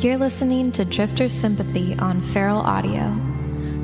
You're 0.00 0.16
listening 0.16 0.70
to 0.72 0.84
Drifter 0.84 1.28
Sympathy 1.28 1.96
on 1.98 2.22
Feral 2.22 2.60
Audio. 2.60 3.12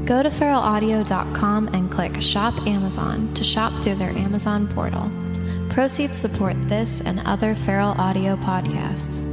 Go 0.05 0.23
to 0.23 0.31
feralaudio.com 0.31 1.75
and 1.75 1.91
click 1.91 2.23
Shop 2.23 2.55
Amazon 2.69 3.35
to 3.35 3.43
shop 3.43 3.73
through 3.83 3.97
their 3.97 4.11
Amazon 4.11 4.69
portal. 4.69 5.11
Proceeds 5.71 6.17
support 6.17 6.55
this 6.69 7.01
and 7.01 7.19
other 7.27 7.57
Feral 7.57 8.01
Audio 8.01 8.37
podcasts. 8.37 9.25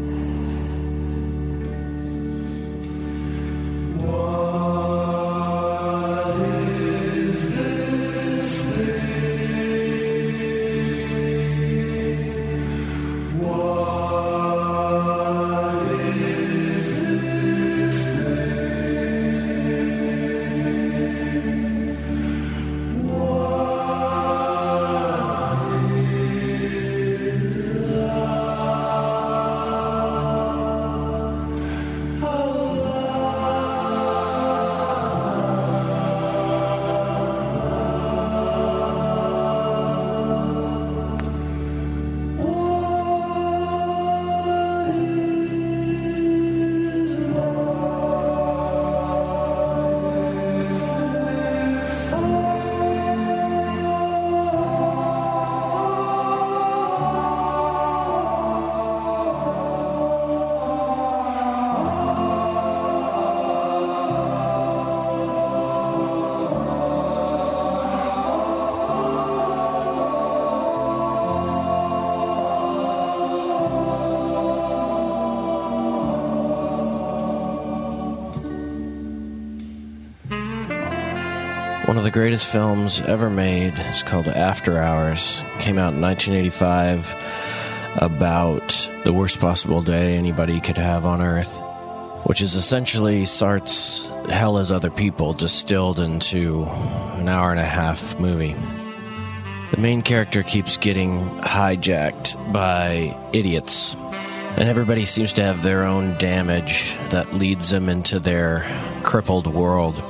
One 81.91 81.97
of 81.97 82.05
the 82.05 82.09
greatest 82.09 82.49
films 82.49 83.01
ever 83.01 83.29
made 83.29 83.77
is 83.77 84.01
called 84.01 84.29
After 84.29 84.77
Hours. 84.77 85.43
Came 85.59 85.77
out 85.77 85.93
in 85.93 85.99
1985 85.99 87.13
about 87.97 88.89
the 89.03 89.11
worst 89.11 89.41
possible 89.41 89.81
day 89.81 90.15
anybody 90.15 90.61
could 90.61 90.77
have 90.77 91.05
on 91.05 91.21
Earth, 91.21 91.61
which 92.23 92.41
is 92.41 92.55
essentially 92.55 93.25
Sartre's 93.25 94.05
Hell 94.29 94.57
as 94.57 94.71
Other 94.71 94.89
People 94.89 95.33
distilled 95.33 95.99
into 95.99 96.63
an 96.63 97.27
hour 97.27 97.51
and 97.51 97.59
a 97.59 97.65
half 97.65 98.17
movie. 98.17 98.55
The 99.71 99.81
main 99.81 100.01
character 100.01 100.43
keeps 100.43 100.77
getting 100.77 101.19
hijacked 101.41 102.53
by 102.53 103.13
idiots, 103.33 103.95
and 103.95 104.69
everybody 104.69 105.03
seems 105.03 105.33
to 105.33 105.43
have 105.43 105.61
their 105.61 105.83
own 105.83 106.17
damage 106.19 106.95
that 107.09 107.33
leads 107.33 107.69
them 107.69 107.89
into 107.89 108.17
their 108.17 108.63
crippled 109.03 109.47
world. 109.47 110.01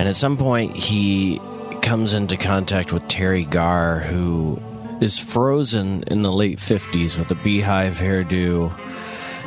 And 0.00 0.08
at 0.08 0.16
some 0.16 0.38
point, 0.38 0.74
he 0.74 1.38
comes 1.82 2.14
into 2.14 2.38
contact 2.38 2.90
with 2.90 3.02
Teri 3.02 3.44
Garr, 3.44 3.98
who 3.98 4.58
is 5.02 5.18
frozen 5.18 6.04
in 6.06 6.22
the 6.22 6.32
late 6.32 6.56
50s 6.56 7.18
with 7.18 7.30
a 7.30 7.34
beehive 7.34 7.98
hairdo 7.98 8.72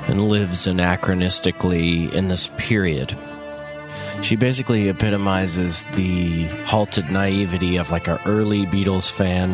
and 0.08 0.30
lives 0.30 0.68
anachronistically 0.68 2.14
in 2.14 2.28
this 2.28 2.52
period. 2.60 3.18
She 4.22 4.36
basically 4.36 4.90
epitomizes 4.90 5.86
the 5.96 6.44
halted 6.66 7.10
naivety 7.10 7.78
of 7.78 7.92
like 7.92 8.08
an 8.08 8.20
early 8.28 8.68
Beatles 8.68 9.12
fan 9.12 9.54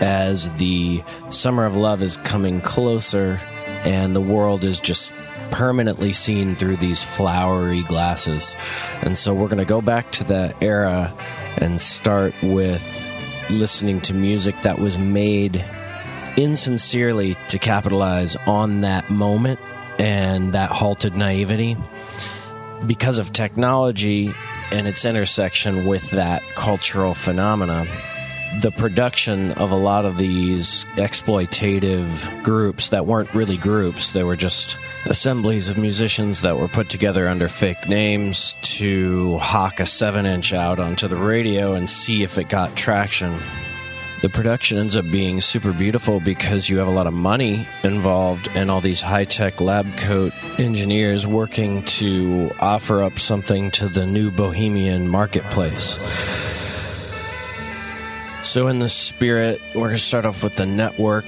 as 0.00 0.50
the 0.54 1.00
summer 1.28 1.64
of 1.64 1.76
love 1.76 2.02
is 2.02 2.16
coming 2.16 2.60
closer 2.60 3.38
and 3.84 4.16
the 4.16 4.20
world 4.20 4.64
is 4.64 4.80
just 4.80 5.12
permanently 5.50 6.12
seen 6.12 6.54
through 6.54 6.76
these 6.76 7.04
flowery 7.04 7.82
glasses. 7.82 8.56
And 9.02 9.16
so 9.16 9.34
we're 9.34 9.48
going 9.48 9.58
to 9.58 9.64
go 9.64 9.80
back 9.80 10.10
to 10.12 10.24
that 10.24 10.62
era 10.62 11.14
and 11.58 11.80
start 11.80 12.34
with 12.42 13.06
listening 13.50 14.00
to 14.02 14.14
music 14.14 14.54
that 14.62 14.78
was 14.78 14.98
made 14.98 15.64
insincerely 16.36 17.34
to 17.48 17.58
capitalize 17.58 18.36
on 18.46 18.82
that 18.82 19.10
moment 19.10 19.60
and 19.98 20.54
that 20.54 20.70
halted 20.70 21.16
naivety 21.16 21.76
because 22.86 23.18
of 23.18 23.32
technology 23.32 24.32
and 24.72 24.86
its 24.86 25.04
intersection 25.04 25.86
with 25.86 26.10
that 26.10 26.42
cultural 26.54 27.14
phenomena 27.14 27.86
the 28.58 28.72
production 28.72 29.52
of 29.52 29.70
a 29.70 29.76
lot 29.76 30.04
of 30.04 30.18
these 30.18 30.84
exploitative 30.96 32.42
groups 32.42 32.88
that 32.88 33.06
weren't 33.06 33.32
really 33.32 33.56
groups, 33.56 34.12
they 34.12 34.24
were 34.24 34.36
just 34.36 34.76
assemblies 35.06 35.68
of 35.68 35.78
musicians 35.78 36.42
that 36.42 36.58
were 36.58 36.68
put 36.68 36.88
together 36.88 37.28
under 37.28 37.48
fake 37.48 37.88
names 37.88 38.56
to 38.62 39.38
hawk 39.38 39.80
a 39.80 39.86
7 39.86 40.26
inch 40.26 40.52
out 40.52 40.80
onto 40.80 41.06
the 41.08 41.16
radio 41.16 41.74
and 41.74 41.88
see 41.88 42.22
if 42.22 42.38
it 42.38 42.48
got 42.48 42.76
traction. 42.76 43.38
The 44.20 44.28
production 44.28 44.76
ends 44.76 44.98
up 44.98 45.10
being 45.10 45.40
super 45.40 45.72
beautiful 45.72 46.20
because 46.20 46.68
you 46.68 46.76
have 46.76 46.88
a 46.88 46.90
lot 46.90 47.06
of 47.06 47.14
money 47.14 47.66
involved 47.82 48.50
and 48.54 48.70
all 48.70 48.82
these 48.82 49.00
high 49.00 49.24
tech 49.24 49.62
lab 49.62 49.86
coat 49.96 50.34
engineers 50.58 51.26
working 51.26 51.82
to 51.84 52.50
offer 52.60 53.02
up 53.02 53.18
something 53.18 53.70
to 53.72 53.88
the 53.88 54.04
new 54.04 54.30
bohemian 54.30 55.08
marketplace. 55.08 55.96
So, 58.42 58.68
in 58.68 58.78
the 58.78 58.88
spirit, 58.88 59.60
we're 59.74 59.82
going 59.82 59.96
to 59.96 59.98
start 59.98 60.24
off 60.24 60.42
with 60.42 60.56
the 60.56 60.66
network 60.66 61.26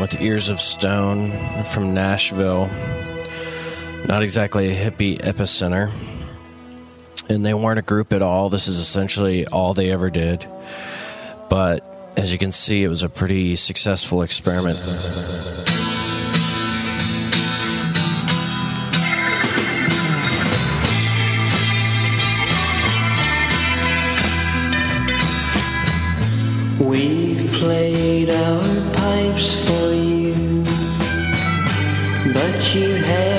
with 0.00 0.20
Ears 0.20 0.48
of 0.48 0.60
Stone 0.60 1.30
from 1.64 1.94
Nashville. 1.94 2.68
Not 4.06 4.22
exactly 4.22 4.68
a 4.68 4.74
hippie 4.74 5.18
epicenter. 5.20 5.90
And 7.28 7.46
they 7.46 7.54
weren't 7.54 7.78
a 7.78 7.82
group 7.82 8.12
at 8.12 8.20
all. 8.20 8.48
This 8.50 8.68
is 8.68 8.78
essentially 8.78 9.46
all 9.46 9.74
they 9.74 9.90
ever 9.90 10.10
did. 10.10 10.46
But 11.48 12.12
as 12.16 12.32
you 12.32 12.38
can 12.38 12.52
see, 12.52 12.82
it 12.82 12.88
was 12.88 13.04
a 13.04 13.08
pretty 13.08 13.54
successful 13.54 14.22
experiment. 14.22 14.76
We've 26.80 27.50
played 27.54 28.30
our 28.30 28.62
pipes 28.92 29.54
for 29.66 29.92
you, 29.92 30.62
but 32.32 32.74
you 32.74 32.94
haven't 32.94 33.37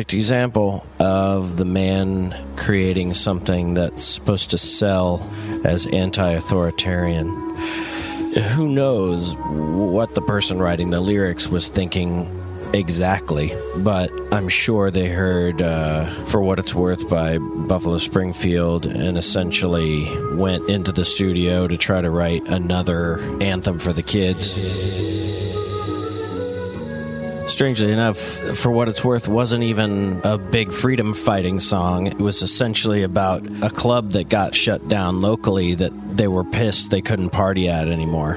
perfect 0.00 0.14
example 0.14 0.86
of 0.98 1.58
the 1.58 1.64
man 1.66 2.34
creating 2.56 3.12
something 3.12 3.74
that's 3.74 4.02
supposed 4.02 4.50
to 4.50 4.56
sell 4.56 5.20
as 5.62 5.86
anti 5.88 6.30
authoritarian. 6.30 7.28
Who 8.54 8.66
knows 8.66 9.34
what 9.36 10.14
the 10.14 10.22
person 10.22 10.58
writing 10.58 10.88
the 10.88 11.02
lyrics 11.02 11.48
was 11.48 11.68
thinking 11.68 12.26
exactly, 12.72 13.52
but 13.76 14.10
I'm 14.32 14.48
sure 14.48 14.90
they 14.90 15.08
heard 15.08 15.60
uh, 15.60 16.06
For 16.24 16.40
What 16.40 16.58
It's 16.58 16.74
Worth 16.74 17.10
by 17.10 17.36
Buffalo 17.36 17.98
Springfield 17.98 18.86
and 18.86 19.18
essentially 19.18 20.08
went 20.34 20.66
into 20.70 20.92
the 20.92 21.04
studio 21.04 21.68
to 21.68 21.76
try 21.76 22.00
to 22.00 22.10
write 22.10 22.48
another 22.48 23.18
anthem 23.42 23.78
for 23.78 23.92
the 23.92 24.02
kids 24.02 25.09
strangely 27.50 27.92
enough, 27.92 28.16
for 28.16 28.70
what 28.70 28.88
it's 28.88 29.04
worth, 29.04 29.28
wasn't 29.28 29.62
even 29.62 30.20
a 30.24 30.38
big 30.38 30.72
freedom 30.72 31.12
fighting 31.14 31.60
song. 31.60 32.06
It 32.06 32.18
was 32.18 32.42
essentially 32.42 33.02
about 33.02 33.44
a 33.62 33.70
club 33.70 34.12
that 34.12 34.28
got 34.28 34.54
shut 34.54 34.88
down 34.88 35.20
locally 35.20 35.74
that 35.74 35.92
they 36.16 36.28
were 36.28 36.44
pissed 36.44 36.90
they 36.90 37.02
couldn't 37.02 37.30
party 37.30 37.68
at 37.68 37.88
anymore. 37.88 38.36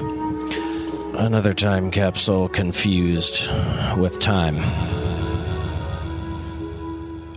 Another 1.16 1.52
time 1.52 1.90
capsule 1.90 2.48
confused 2.48 3.48
with 3.96 4.18
time. 4.18 4.56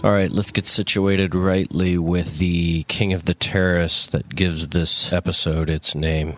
All 0.04 0.12
right, 0.12 0.32
let's 0.32 0.52
get 0.52 0.66
situated 0.66 1.36
rightly 1.36 1.98
with 1.98 2.38
the 2.38 2.84
king 2.84 3.14
of 3.14 3.26
the 3.26 3.34
terrace 3.34 4.08
that 4.08 4.36
gives 4.36 4.68
this 4.68 5.12
episode 5.12 5.70
its 5.70 5.96
name. 5.96 6.36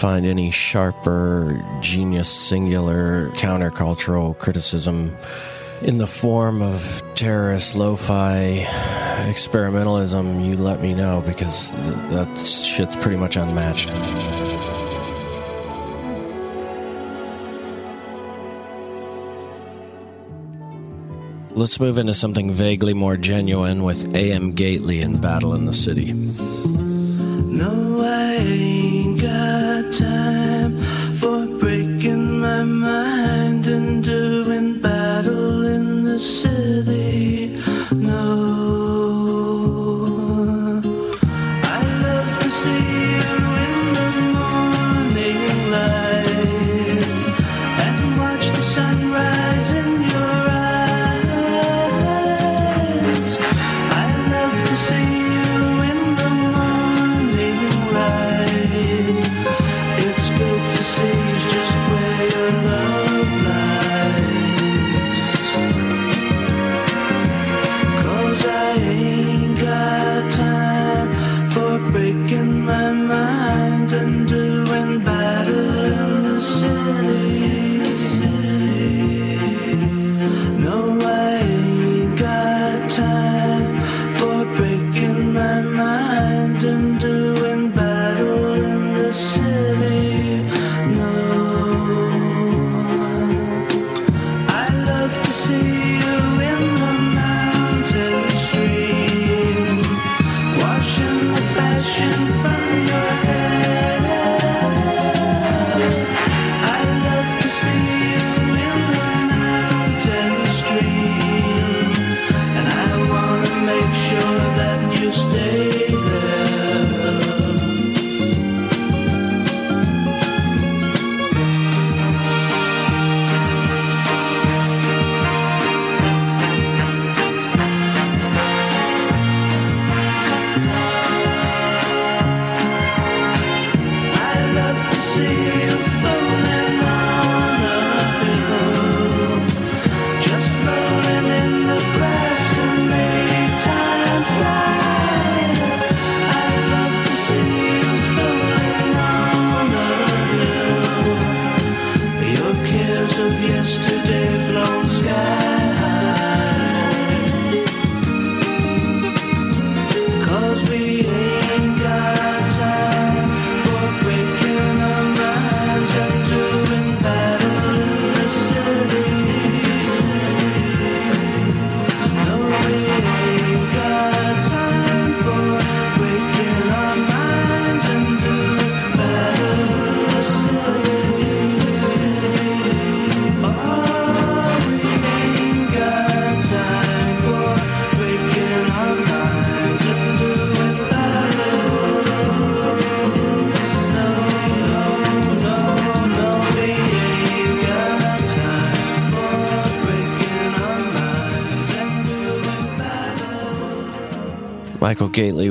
Find 0.00 0.24
any 0.24 0.50
sharper, 0.50 1.62
genius, 1.80 2.30
singular, 2.30 3.28
countercultural 3.32 4.38
criticism 4.38 5.14
in 5.82 5.98
the 5.98 6.06
form 6.06 6.62
of 6.62 7.02
terrorist 7.14 7.74
lo 7.74 7.96
fi 7.96 8.64
experimentalism, 9.28 10.46
you 10.46 10.56
let 10.56 10.80
me 10.80 10.94
know 10.94 11.22
because 11.26 11.74
th- 11.74 11.84
that 12.08 12.38
shit's 12.38 12.96
pretty 12.96 13.18
much 13.18 13.36
unmatched. 13.36 13.90
Let's 21.50 21.78
move 21.78 21.98
into 21.98 22.14
something 22.14 22.50
vaguely 22.50 22.94
more 22.94 23.18
genuine 23.18 23.82
with 23.82 24.14
A.M. 24.14 24.52
Gately 24.52 25.02
in 25.02 25.20
Battle 25.20 25.54
in 25.54 25.66
the 25.66 25.74
City. 25.74 26.14
No, 26.14 27.89
got 30.00 30.29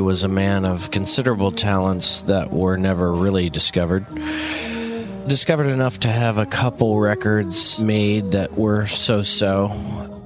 was 0.10 0.24
a 0.24 0.28
man 0.28 0.66
of 0.66 0.89
considerable 0.89 1.51
talents 1.51 2.24
that 2.24 2.51
were 2.51 2.78
never 2.78 3.13
really 3.13 3.48
discovered. 3.48 4.04
Discovered 5.28 5.68
enough 5.68 6.00
to 6.00 6.08
have 6.08 6.39
a 6.39 6.48
couple 6.48 7.00
records 7.00 7.80
made 7.80 8.32
that 8.32 8.58
were 8.58 8.88
so 8.88 9.22
so, 9.22 9.68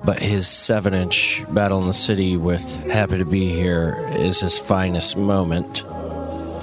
but 0.06 0.20
his 0.20 0.48
7 0.48 0.94
inch 0.94 1.44
Battle 1.50 1.82
in 1.82 1.88
the 1.88 1.94
City 1.94 2.38
with 2.38 2.63
Happy 2.86 3.18
to 3.18 3.25
Be 3.25 3.50
Here 3.50 3.98
is 4.12 4.40
his 4.40 4.58
finest 4.58 5.18
moment. 5.18 5.84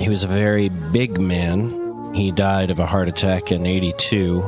He 0.01 0.09
was 0.09 0.23
a 0.23 0.27
very 0.27 0.71
big 0.71 1.21
man. 1.21 2.15
He 2.15 2.33
died 2.33 2.71
of 2.71 2.81
a 2.81 2.87
heart 2.87 3.09
attack 3.09 3.53
in 3.53 3.67
82. 3.67 4.43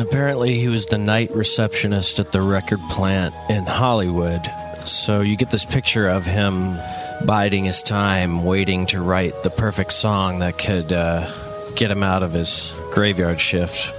Apparently, 0.00 0.58
he 0.58 0.66
was 0.66 0.86
the 0.86 0.98
night 0.98 1.30
receptionist 1.30 2.18
at 2.18 2.32
the 2.32 2.40
record 2.40 2.80
plant 2.90 3.36
in 3.48 3.66
Hollywood. 3.66 4.44
So 4.84 5.20
you 5.20 5.36
get 5.36 5.52
this 5.52 5.64
picture 5.64 6.08
of 6.08 6.26
him 6.26 6.76
biding 7.24 7.64
his 7.64 7.82
time, 7.82 8.44
waiting 8.44 8.86
to 8.86 9.00
write 9.00 9.42
the 9.42 9.50
perfect 9.50 9.92
song 9.92 10.40
that 10.40 10.58
could 10.58 10.92
uh, 10.92 11.30
get 11.74 11.90
him 11.90 12.02
out 12.02 12.22
of 12.22 12.32
his 12.32 12.74
graveyard 12.90 13.40
shift. 13.40 13.94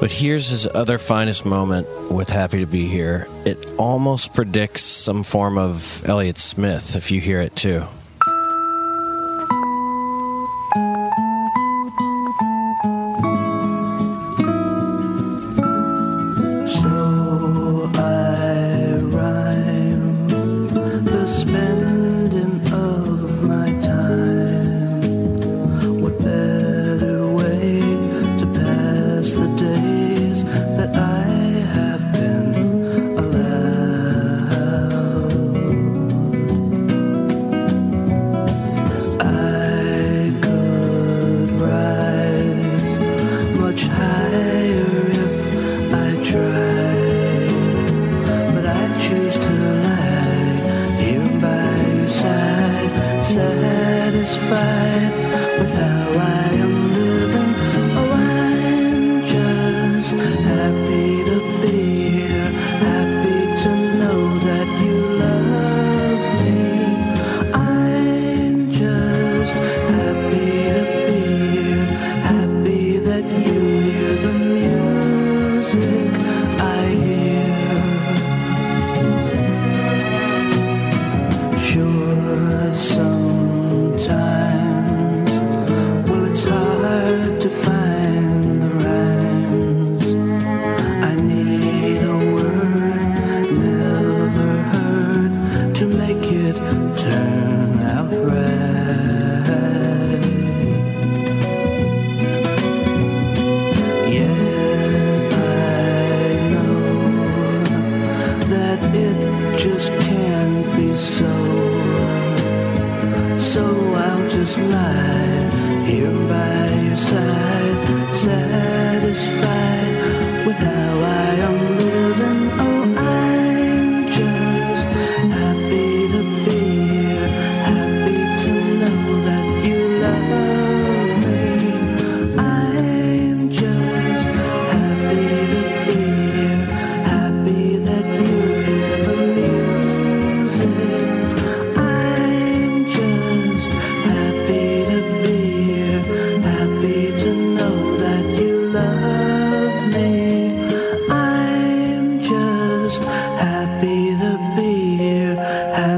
But 0.00 0.10
here's 0.10 0.48
his 0.48 0.66
other 0.66 0.98
finest 0.98 1.46
moment 1.46 1.88
with 2.10 2.28
Happy 2.28 2.60
to 2.60 2.66
Be 2.66 2.88
Here. 2.88 3.28
It 3.44 3.64
almost 3.78 4.34
predicts 4.34 4.82
some 4.82 5.22
form 5.22 5.56
of 5.56 6.04
Elliott 6.06 6.38
Smith 6.38 6.96
if 6.96 7.10
you 7.10 7.20
hear 7.20 7.40
it 7.40 7.54
too. 7.54 7.84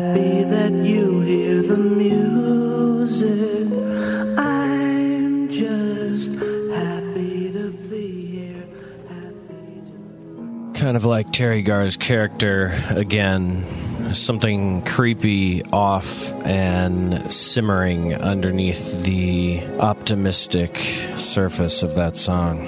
Happy 0.07 0.45
that 0.45 0.73
you 0.73 1.21
hear 1.23 1.63
the 1.63 1.77
music. 1.77 3.67
I'm 4.39 5.49
just 5.51 6.31
happy 6.31 7.53
to 7.53 7.71
be 7.91 8.27
here, 8.27 8.69
to. 9.09 10.79
Kind 10.81 10.97
of 10.97 11.05
like 11.05 11.27
Teri 11.33 11.65
Garr's 11.65 11.97
character 11.97 12.73
again, 12.91 14.15
something 14.15 14.83
creepy 14.83 15.65
off 15.73 16.33
and 16.45 17.33
simmering 17.33 18.15
underneath 18.15 19.03
the 19.03 19.67
optimistic 19.81 20.77
surface 21.17 21.83
of 21.83 21.97
that 21.97 22.17
song. 22.17 22.65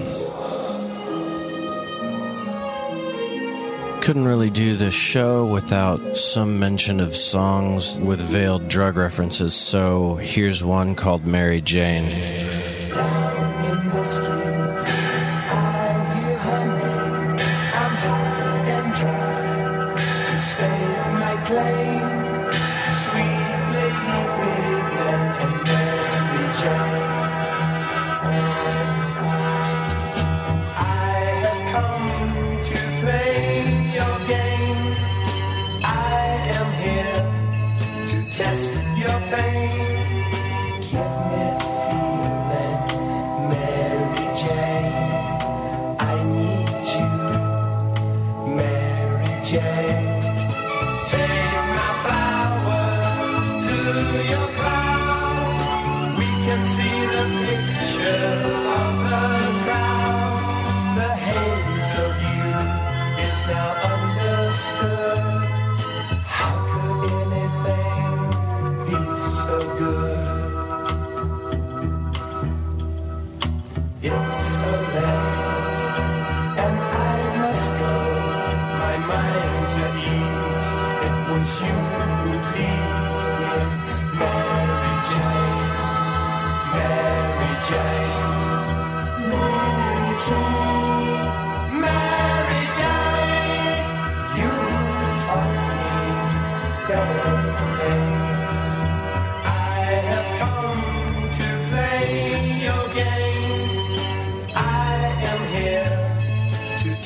Couldn't 4.08 4.24
really 4.24 4.48
do 4.48 4.74
this 4.74 4.94
show 4.94 5.44
without 5.44 6.16
some 6.16 6.58
mention 6.58 6.98
of 6.98 7.14
songs 7.14 7.98
with 7.98 8.22
veiled 8.22 8.66
drug 8.66 8.96
references, 8.96 9.52
so 9.52 10.14
here's 10.14 10.64
one 10.64 10.94
called 10.94 11.26
Mary 11.26 11.60
Jane. 11.60 12.08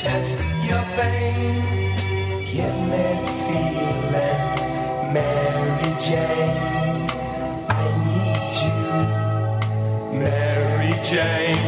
Test 0.02 0.38
your 0.68 0.84
fame. 0.96 1.94
Get 2.52 2.74
me 2.90 3.06
feeling, 3.46 4.42
Mary 5.14 5.92
Jane. 6.06 7.08
I 7.68 7.84
need 8.08 8.52
you, 8.64 8.78
Mary 10.18 10.94
Jane. 11.08 11.61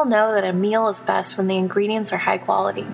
All 0.00 0.06
know 0.06 0.32
that 0.32 0.44
a 0.44 0.52
meal 0.54 0.88
is 0.88 0.98
best 0.98 1.36
when 1.36 1.46
the 1.46 1.58
ingredients 1.58 2.10
are 2.10 2.16
high 2.16 2.38
quality. 2.38 2.86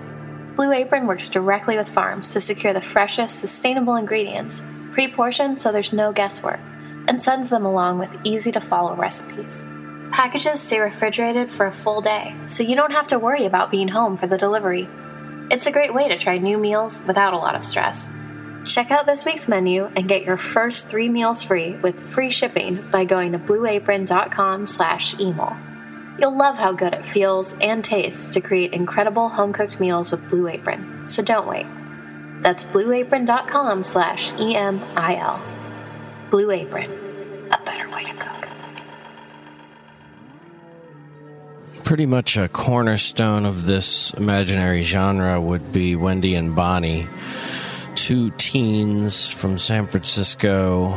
Blue 0.57 0.73
Apron 0.73 1.07
works 1.07 1.29
directly 1.29 1.77
with 1.77 1.89
farms 1.89 2.31
to 2.31 2.41
secure 2.41 2.73
the 2.73 2.81
freshest, 2.81 3.39
sustainable 3.39 3.95
ingredients, 3.95 4.61
pre 4.91 5.07
portioned 5.07 5.61
so 5.61 5.71
there's 5.71 5.93
no 5.93 6.11
guesswork, 6.11 6.59
and 7.07 7.23
sends 7.23 7.49
them 7.49 7.65
along 7.65 8.01
with 8.01 8.19
easy 8.25 8.51
to 8.51 8.61
follow 8.61 8.97
recipes. 8.97 9.65
Packages 10.11 10.61
stay 10.61 10.81
refrigerated 10.81 11.49
for 11.49 11.67
a 11.67 11.73
full 11.73 12.01
day, 12.01 12.35
so 12.49 12.65
you 12.65 12.75
don't 12.75 12.93
have 12.93 13.07
to 13.07 13.21
worry 13.21 13.45
about 13.45 13.71
being 13.71 13.87
home 13.87 14.17
for 14.17 14.27
the 14.27 14.37
delivery. 14.37 14.89
It's 15.49 15.69
a 15.69 15.73
great 15.73 15.95
way 15.95 16.09
to 16.09 16.19
try 16.19 16.39
new 16.39 16.59
meals 16.59 17.01
without 17.07 17.35
a 17.35 17.39
lot 17.39 17.55
of 17.55 17.65
stress. 17.65 18.11
Check 18.65 18.91
out 18.91 19.07
this 19.07 19.25
week's 19.25 19.47
menu 19.47 19.85
and 19.95 20.09
get 20.09 20.25
your 20.25 20.39
first 20.39 20.89
three 20.89 21.09
meals 21.09 21.45
free 21.45 21.77
with 21.77 22.03
free 22.03 22.33
shipping 22.33 22.85
by 22.91 23.05
going 23.05 23.31
to 23.31 23.39
blueapron.com 23.39 24.67
slash 24.67 25.15
emil. 25.21 25.57
You'll 26.19 26.37
love 26.37 26.57
how 26.57 26.73
good 26.73 26.95
it 26.95 27.05
feels 27.05 27.55
and 27.61 27.85
tastes 27.85 28.31
to 28.31 28.41
create 28.41 28.73
incredible 28.73 29.29
home-cooked 29.29 29.79
meals 29.79 30.11
with 30.11 30.27
Blue 30.31 30.49
Apron, 30.49 31.09
so 31.09 31.23
don't 31.23 31.47
wait. 31.47 31.67
That's 32.41 32.65
blueapron.com 32.65 33.85
slash 33.85 34.33
E-M-I-L. 34.39 35.43
Blue 36.31 36.51
Apron, 36.51 36.91
a 37.53 37.61
better 37.65 37.89
way 37.91 38.05
to 38.05 38.15
cook. 38.15 38.49
Pretty 41.85 42.07
much 42.07 42.37
a 42.37 42.49
cornerstone 42.49 43.45
of 43.45 43.67
this 43.67 44.13
imaginary 44.15 44.81
genre 44.83 45.41
would 45.41 45.71
be 45.73 45.97
Wendy 45.97 46.35
and 46.35 46.57
Bonnie, 46.57 47.07
two 47.95 48.31
teens 48.39 49.31
from 49.31 49.59
San 49.59 49.87
Francisco 49.87 50.91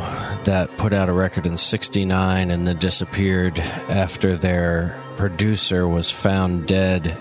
that 0.44 0.74
put 0.78 0.92
out 0.92 1.08
a 1.08 1.12
record 1.12 1.44
in 1.44 1.56
69 1.56 2.50
and 2.50 2.66
then 2.66 2.78
disappeared 2.78 3.58
after 3.58 4.36
their 4.36 4.98
producer 5.20 5.86
was 5.86 6.10
found 6.10 6.66
dead. 6.66 7.14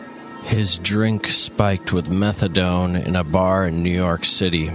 His 0.43 0.77
drink 0.77 1.27
spiked 1.27 1.91
with 1.91 2.07
methadone 2.07 3.05
in 3.05 3.17
a 3.17 3.25
bar 3.25 3.65
in 3.65 3.83
New 3.83 3.93
York 3.93 4.23
City. 4.23 4.71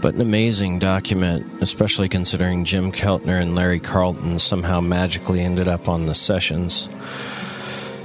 But 0.00 0.14
an 0.14 0.22
amazing 0.22 0.78
document, 0.78 1.46
especially 1.60 2.08
considering 2.08 2.64
Jim 2.64 2.92
Keltner 2.92 3.38
and 3.38 3.54
Larry 3.54 3.78
Carlton 3.78 4.38
somehow 4.38 4.80
magically 4.80 5.42
ended 5.42 5.68
up 5.68 5.86
on 5.86 6.06
the 6.06 6.14
sessions 6.14 6.88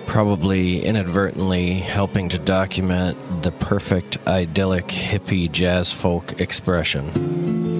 probably 0.05 0.83
inadvertently 0.83 1.75
helping 1.75 2.29
to 2.29 2.37
document 2.37 3.17
the 3.41 3.51
perfect 3.51 4.17
idyllic 4.27 4.87
hippie 4.87 5.49
jazz 5.49 5.93
folk 5.93 6.41
expression. 6.41 7.74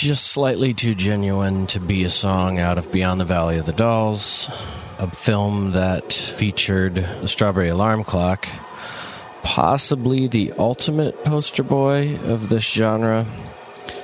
Just 0.00 0.28
slightly 0.28 0.72
too 0.72 0.94
genuine 0.94 1.66
to 1.66 1.78
be 1.78 2.04
a 2.04 2.08
song 2.08 2.58
out 2.58 2.78
of 2.78 2.90
Beyond 2.90 3.20
the 3.20 3.26
Valley 3.26 3.58
of 3.58 3.66
the 3.66 3.74
Dolls, 3.74 4.50
a 4.98 5.10
film 5.10 5.72
that 5.72 6.14
featured 6.14 7.06
Strawberry 7.26 7.68
Alarm 7.68 8.04
Clock, 8.04 8.48
possibly 9.42 10.26
the 10.26 10.54
ultimate 10.56 11.22
poster 11.22 11.62
boy 11.62 12.16
of 12.24 12.48
this 12.48 12.66
genre, 12.66 13.26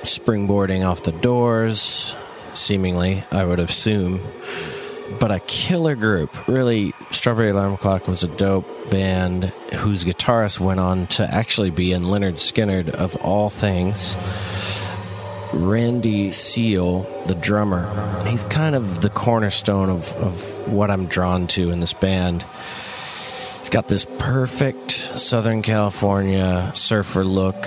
springboarding 0.03 0.87
off 0.87 1.01
the 1.01 1.13
doors, 1.13 2.15
seemingly, 2.53 3.23
I 3.31 3.45
would 3.45 3.59
assume. 3.59 4.21
But 5.19 5.31
a 5.31 5.39
killer 5.39 5.95
group. 5.95 6.47
Really, 6.47 6.93
Strawberry 7.09 7.49
Alarm 7.49 7.75
Clock 7.77 8.07
was 8.07 8.21
a 8.21 8.27
dope 8.27 8.91
band 8.91 9.45
whose 9.73 10.03
guitarist 10.03 10.59
went 10.59 10.79
on 10.79 11.07
to 11.07 11.23
actually 11.23 11.71
be 11.71 11.91
in 11.91 12.03
Lynyrd 12.03 12.35
Skynyrd, 12.35 12.89
of 12.89 13.15
all 13.15 13.49
things. 13.49 14.15
Randy 15.53 16.29
Seol, 16.29 17.25
the 17.27 17.35
drummer, 17.35 18.25
he's 18.27 18.45
kind 18.45 18.75
of 18.75 19.01
the 19.01 19.09
cornerstone 19.09 19.89
of, 19.89 20.13
of 20.15 20.67
what 20.67 20.91
I'm 20.91 21.07
drawn 21.07 21.47
to 21.47 21.71
in 21.71 21.79
this 21.79 21.93
band. 21.93 22.45
He's 23.59 23.69
got 23.69 23.87
this 23.87 24.05
perfect 24.17 24.91
Southern 24.91 25.61
California 25.61 26.71
surfer 26.73 27.23
look, 27.23 27.61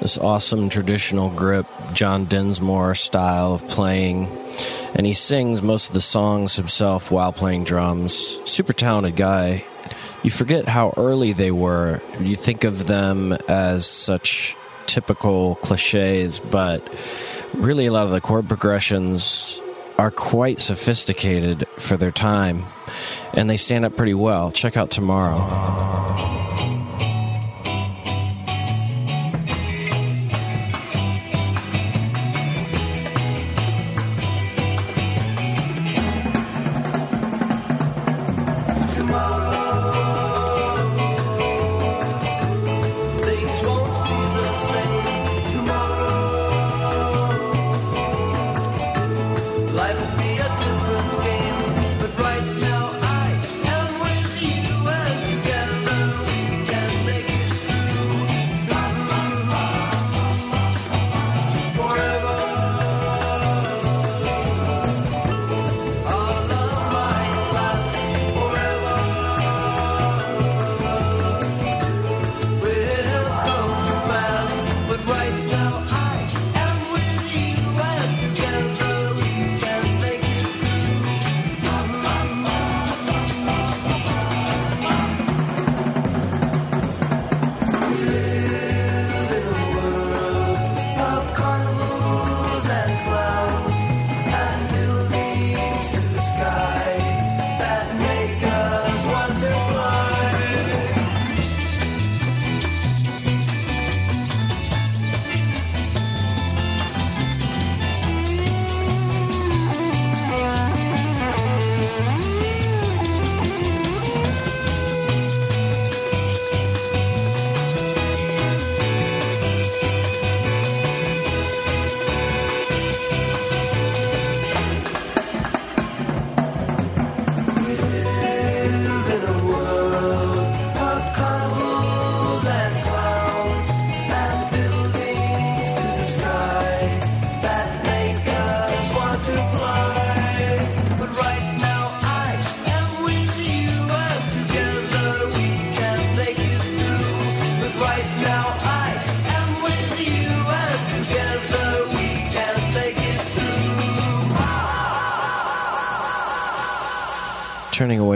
this 0.00 0.18
awesome 0.18 0.68
traditional 0.68 1.30
grip, 1.30 1.66
John 1.92 2.26
Densmore 2.26 2.94
style 2.94 3.54
of 3.54 3.66
playing, 3.68 4.26
and 4.94 5.06
he 5.06 5.14
sings 5.14 5.62
most 5.62 5.88
of 5.88 5.94
the 5.94 6.00
songs 6.00 6.56
himself 6.56 7.10
while 7.10 7.32
playing 7.32 7.64
drums. 7.64 8.40
Super 8.44 8.72
talented 8.72 9.16
guy. 9.16 9.64
You 10.22 10.30
forget 10.30 10.68
how 10.68 10.92
early 10.96 11.32
they 11.32 11.50
were. 11.50 12.00
You 12.20 12.36
think 12.36 12.64
of 12.64 12.86
them 12.86 13.32
as 13.48 13.86
such 13.86 14.56
typical 14.92 15.54
cliches, 15.56 16.38
but 16.38 16.86
really 17.54 17.86
a 17.86 17.92
lot 17.92 18.04
of 18.04 18.10
the 18.10 18.20
chord 18.20 18.46
progressions 18.46 19.60
are 19.98 20.10
quite 20.10 20.60
sophisticated 20.60 21.66
for 21.78 21.96
their 21.96 22.10
time, 22.10 22.64
and 23.32 23.48
they 23.48 23.56
stand 23.56 23.84
up 23.84 23.96
pretty 23.96 24.14
well. 24.14 24.50
Check 24.52 24.76
out 24.76 24.90
Tomorrow. 24.90 26.41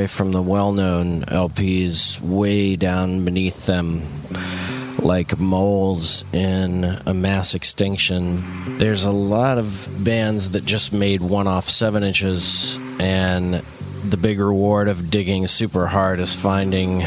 From 0.07 0.33
the 0.33 0.43
well 0.43 0.73
known 0.73 1.23
LPs 1.23 2.21
way 2.21 2.77
down 2.77 3.25
beneath 3.25 3.67
them 3.67 4.03
like 4.99 5.39
moles 5.39 6.25
in 6.33 6.85
a 7.07 7.15
mass 7.15 7.55
extinction. 7.55 8.79
There's 8.79 9.05
a 9.05 9.13
lot 9.13 9.59
of 9.59 9.91
bands 10.03 10.53
that 10.53 10.65
just 10.65 10.93
made 10.93 11.21
one 11.21 11.47
off 11.47 11.69
seven 11.69 12.03
inches, 12.03 12.79
and 12.99 13.55
the 14.09 14.17
big 14.17 14.39
reward 14.41 14.89
of 14.89 15.11
digging 15.11 15.47
super 15.47 15.87
hard 15.87 16.21
is 16.21 16.35
finding 16.35 17.05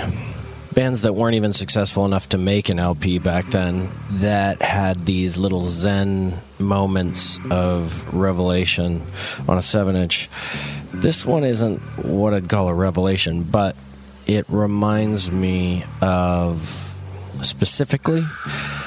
bands 0.74 1.02
that 1.02 1.14
weren't 1.14 1.36
even 1.36 1.52
successful 1.52 2.06
enough 2.06 2.30
to 2.30 2.38
make 2.38 2.70
an 2.70 2.80
LP 2.80 3.20
back 3.20 3.46
then 3.48 3.90
that 4.12 4.62
had 4.62 5.06
these 5.06 5.38
little 5.38 5.62
zen 5.62 6.40
moments 6.60 7.40
of 7.50 8.14
revelation 8.14 9.02
on 9.48 9.58
a 9.58 9.62
7 9.62 9.96
inch. 9.96 10.30
This 10.94 11.26
one 11.26 11.44
isn't 11.44 11.80
what 12.04 12.34
I'd 12.34 12.50
call 12.50 12.68
a 12.68 12.74
revelation, 12.74 13.44
but 13.44 13.76
it 14.28 14.46
reminds 14.50 15.32
me 15.32 15.86
of 16.02 16.58
specifically 17.42 18.24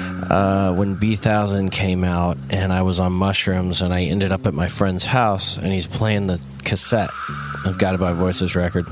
uh, 0.00 0.72
when 0.74 0.94
Bee 0.94 1.16
Thousand 1.16 1.70
came 1.70 2.04
out 2.04 2.36
and 2.50 2.72
I 2.72 2.82
was 2.82 3.00
on 3.00 3.12
mushrooms 3.12 3.82
and 3.82 3.94
I 3.94 4.04
ended 4.04 4.32
up 4.32 4.46
at 4.46 4.54
my 4.54 4.68
friend's 4.68 5.06
house 5.06 5.56
and 5.56 5.72
he's 5.72 5.86
playing 5.86 6.26
the 6.26 6.44
cassette 6.64 7.10
of 7.64 7.78
Guided 7.78 8.00
by 8.00 8.12
Voices 8.12 8.54
record. 8.54 8.86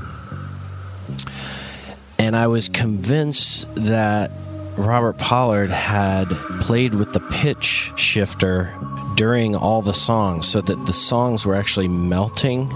And 2.17 2.35
I 2.35 2.47
was 2.47 2.69
convinced 2.69 3.73
that 3.75 4.31
Robert 4.77 5.17
Pollard 5.17 5.69
had 5.69 6.29
played 6.61 6.95
with 6.95 7.13
the 7.13 7.19
pitch 7.19 7.91
shifter 7.95 8.73
during 9.21 9.55
all 9.55 9.83
the 9.83 9.93
songs 9.93 10.47
so 10.47 10.61
that 10.61 10.87
the 10.87 10.93
songs 10.93 11.45
were 11.45 11.53
actually 11.53 11.87
melting 11.87 12.67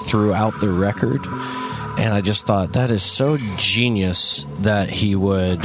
throughout 0.00 0.52
the 0.60 0.68
record. 0.68 1.26
And 1.96 2.12
I 2.12 2.20
just 2.20 2.44
thought 2.44 2.74
that 2.74 2.90
is 2.90 3.02
so 3.02 3.38
genius 3.56 4.44
that 4.58 4.90
he 4.90 5.14
would 5.14 5.62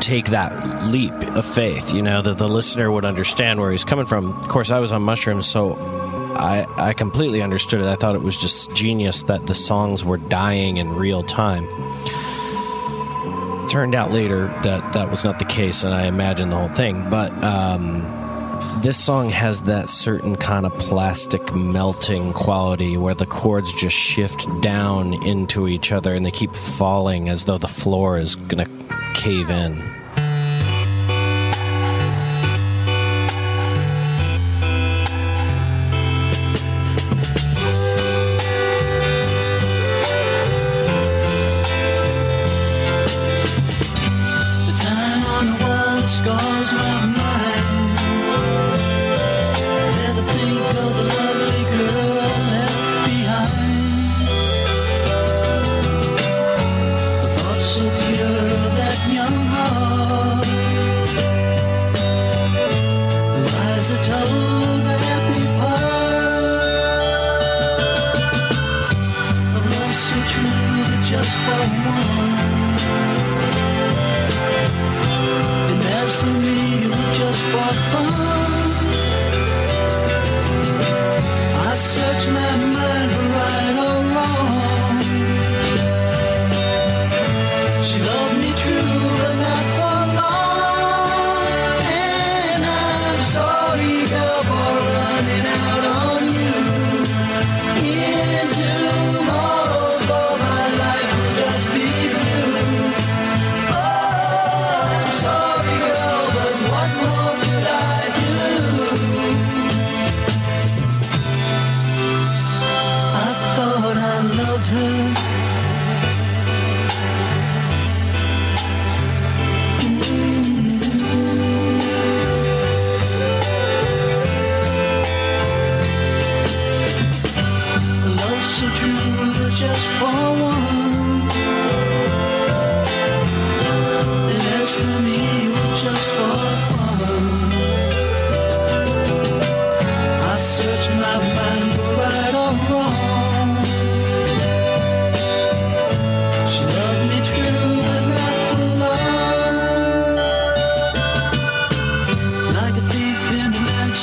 take 0.00 0.30
that 0.30 0.86
leap 0.86 1.12
of 1.36 1.44
faith, 1.44 1.92
you 1.92 2.00
know, 2.00 2.22
that 2.22 2.38
the 2.38 2.48
listener 2.48 2.90
would 2.90 3.04
understand 3.04 3.60
where 3.60 3.70
he's 3.70 3.84
coming 3.84 4.06
from. 4.06 4.32
Of 4.32 4.48
course, 4.48 4.70
I 4.70 4.78
was 4.78 4.92
on 4.92 5.02
mushrooms, 5.02 5.46
so 5.46 5.74
I, 5.74 6.64
I 6.78 6.94
completely 6.94 7.42
understood 7.42 7.80
it. 7.82 7.86
I 7.86 7.96
thought 7.96 8.14
it 8.14 8.22
was 8.22 8.40
just 8.40 8.74
genius 8.74 9.24
that 9.24 9.46
the 9.46 9.54
songs 9.54 10.06
were 10.06 10.16
dying 10.16 10.78
in 10.78 10.88
real 10.88 11.22
time 11.22 11.68
turned 13.68 13.94
out 13.94 14.10
later 14.10 14.46
that 14.62 14.92
that 14.94 15.10
was 15.10 15.22
not 15.22 15.38
the 15.38 15.44
case, 15.44 15.84
and 15.84 15.92
I 15.92 16.06
imagined 16.06 16.50
the 16.50 16.56
whole 16.56 16.68
thing. 16.68 17.10
But 17.10 17.32
um, 17.44 18.23
this 18.84 19.02
song 19.02 19.30
has 19.30 19.62
that 19.62 19.88
certain 19.88 20.36
kind 20.36 20.66
of 20.66 20.78
plastic 20.78 21.54
melting 21.54 22.34
quality 22.34 22.98
where 22.98 23.14
the 23.14 23.24
chords 23.24 23.72
just 23.72 23.96
shift 23.96 24.46
down 24.60 25.14
into 25.26 25.66
each 25.66 25.90
other 25.90 26.14
and 26.14 26.26
they 26.26 26.30
keep 26.30 26.54
falling 26.54 27.30
as 27.30 27.44
though 27.44 27.56
the 27.56 27.66
floor 27.66 28.18
is 28.18 28.36
going 28.36 28.62
to 28.62 28.94
cave 29.14 29.48
in. 29.48 29.82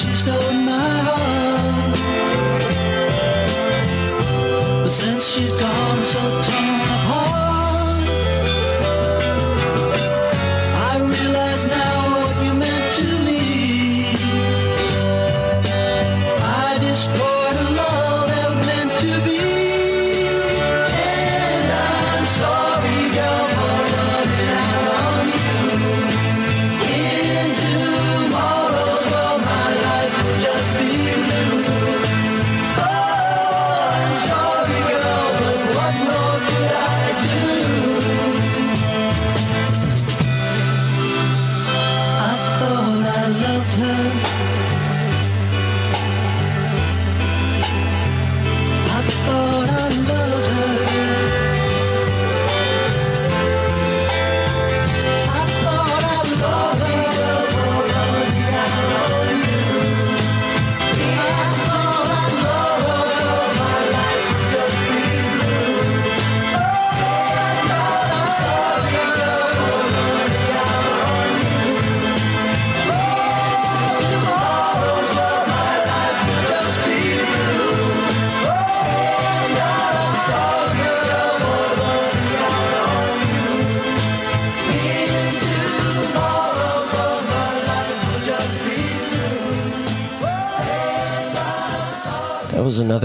she 0.02 0.16
stole 0.16 0.54
my 0.54 0.98
heart. 1.08 2.00
But 4.84 4.90
since 4.90 5.24
she's 5.32 5.52
gone, 5.52 6.00
it's 6.00 6.10
so 6.10 6.42
torn. 6.42 6.71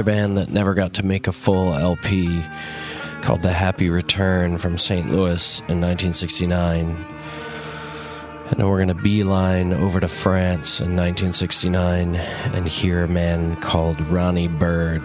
Band 0.07 0.39
that 0.39 0.51
never 0.51 0.73
got 0.73 0.95
to 0.95 1.05
make 1.05 1.27
a 1.27 1.33
full 1.33 1.75
LP 1.75 2.41
called 3.23 3.43
The 3.43 3.53
Happy 3.53 3.91
Return 3.91 4.57
from 4.57 4.79
St. 4.79 5.11
Louis 5.11 5.59
in 5.69 5.81
1969. 5.81 6.97
And 8.51 8.71
we're 8.71 8.77
going 8.77 8.87
to 8.89 8.95
beeline 8.95 9.73
over 9.73 9.99
to 9.99 10.07
France 10.07 10.79
in 10.79 10.95
1969 10.95 12.15
and 12.15 12.69
hear 12.69 13.03
a 13.03 13.09
man 13.09 13.57
called 13.57 14.01
Ronnie 14.03 14.47
Bird. 14.47 15.03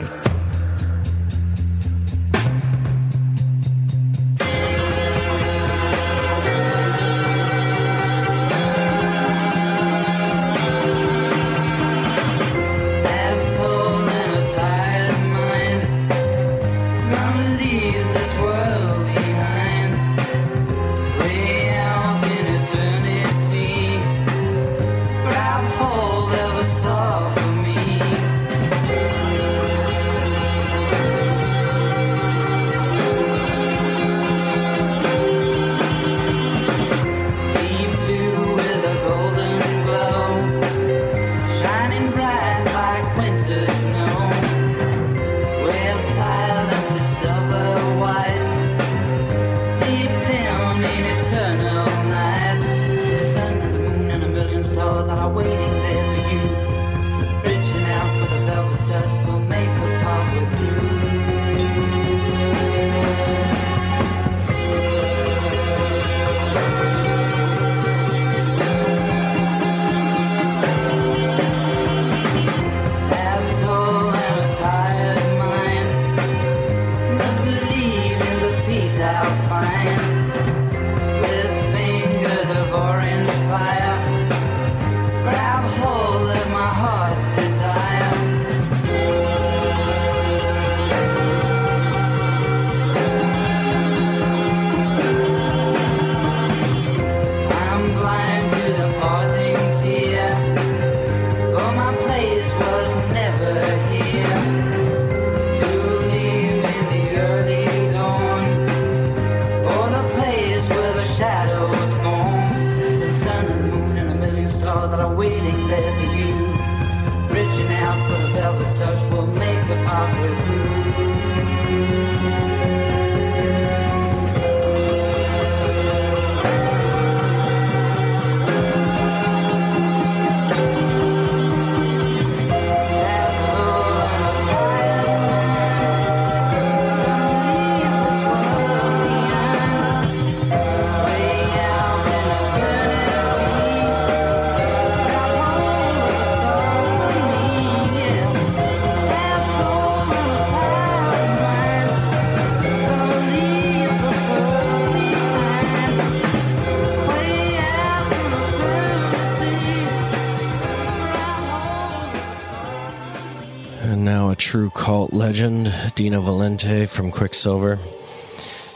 Legend, 165.31 165.73
Dino 165.95 166.19
Valenti 166.19 166.85
from 166.85 167.09
Quicksilver. 167.09 167.77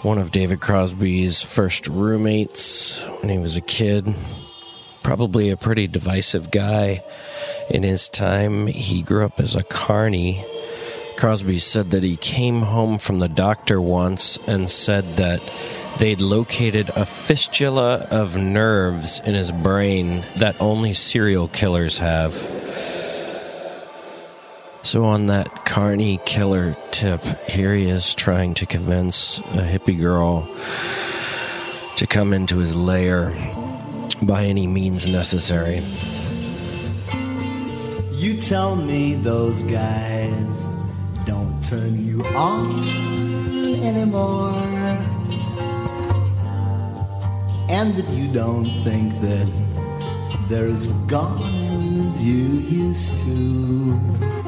One 0.03 0.18
of 0.18 0.32
David 0.32 0.62
Crosby's 0.62 1.41
first 1.41 1.89
roommates 1.89 3.03
when 3.20 3.28
he 3.28 3.38
was 3.38 3.58
a 3.58 3.62
kid. 3.62 4.16
Probably 5.03 5.49
a 5.49 5.58
pretty 5.58 5.88
divisive 5.88 6.51
guy 6.51 7.03
in 7.70 7.84
his 7.84 8.10
time. 8.10 8.68
He 8.68 9.01
grew 9.01 9.26
up 9.26 9.41
as 9.41 9.58
a 9.58 9.64
carny. 9.64 10.45
Crosby 11.18 11.58
said 11.58 11.91
that 11.91 12.03
he 12.03 12.16
came 12.16 12.62
home 12.62 12.99
from 12.99 13.20
the 13.20 13.28
doctor 13.28 13.82
once 13.82 14.39
and 14.47 14.72
said 14.72 15.18
that 15.18 15.41
they'd 15.99 16.22
located 16.22 16.89
a 16.95 17.06
fistula 17.06 18.08
of 18.10 18.38
nerves 18.38 19.20
in 19.26 19.34
his 19.34 19.51
brain 19.51 20.24
that 20.38 20.62
only 20.62 20.93
serial 20.93 21.49
killers 21.49 21.97
have. 21.97 22.55
So, 24.86 25.03
on 25.03 25.25
that 25.25 25.65
Carney 25.65 26.19
killer 26.25 26.77
tip, 26.91 27.23
here 27.49 27.73
he 27.73 27.89
is 27.89 28.13
trying 28.13 28.53
to 28.53 28.67
convince 28.67 29.39
a 29.39 29.65
hippie 29.65 29.99
girl 29.99 30.47
to 31.95 32.05
come 32.05 32.33
into 32.33 32.59
his 32.59 32.77
lair 32.77 33.31
by 34.21 34.45
any 34.45 34.67
means 34.67 35.07
necessary. 35.07 35.81
You 38.11 38.39
tell 38.39 38.75
me 38.75 39.15
those 39.15 39.63
guys 39.63 40.63
don't 41.25 41.63
turn 41.65 42.05
you 42.05 42.21
on 42.36 42.88
anymore. 43.81 44.53
And 47.69 47.95
that 47.95 48.07
you 48.11 48.31
don't 48.31 48.65
think 48.83 49.19
that 49.21 49.51
they're 50.47 50.65
as 50.65 50.86
gone 51.07 52.05
as 52.05 52.23
you 52.23 52.36
used 52.36 53.17
to. 53.23 54.45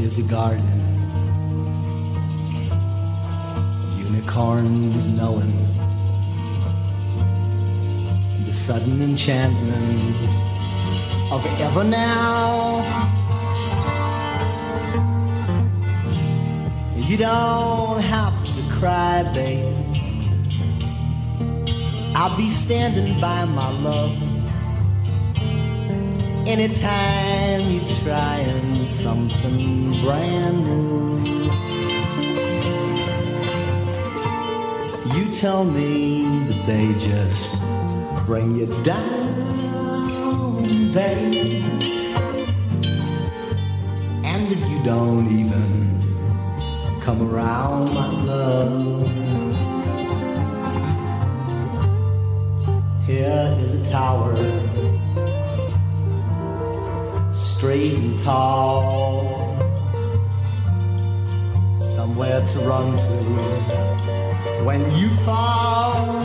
Is 0.00 0.18
a 0.18 0.22
garden, 0.22 0.66
unicorns 3.98 5.08
knowing 5.08 5.54
the 8.44 8.52
sudden 8.52 9.02
enchantment 9.02 10.16
of 11.30 11.44
ever 11.60 11.84
now. 11.84 12.82
You 16.96 17.16
don't 17.18 18.00
have 18.00 18.42
to 18.54 18.62
cry, 18.70 19.22
babe. 19.34 19.76
I'll 22.16 22.36
be 22.36 22.48
standing 22.48 23.20
by 23.20 23.44
my 23.44 23.70
love. 23.70 24.29
Anytime 26.50 27.60
you're 27.60 27.84
trying 28.02 28.88
something 28.88 30.02
brand 30.02 30.64
new. 30.64 31.44
You 35.14 35.32
tell 35.32 35.64
me 35.64 36.22
that 36.48 36.66
they 36.66 36.92
just 36.98 37.62
bring 38.26 38.56
you 38.56 38.66
down, 38.82 40.56
babe. 40.92 41.62
And 44.24 44.50
that 44.50 44.68
you 44.68 44.82
don't 44.82 45.28
even 45.28 46.02
come 47.00 47.22
around, 47.32 47.94
my 47.94 48.08
love. 48.24 49.06
Here 53.06 53.56
is 53.60 53.72
a 53.74 53.84
tower 53.88 54.34
straight 57.60 57.92
and 57.92 58.18
tall, 58.18 59.54
somewhere 61.76 62.40
to 62.46 62.58
run 62.60 62.90
to 62.96 63.12
when 64.64 64.80
you 64.96 65.10
fall. 65.26 66.24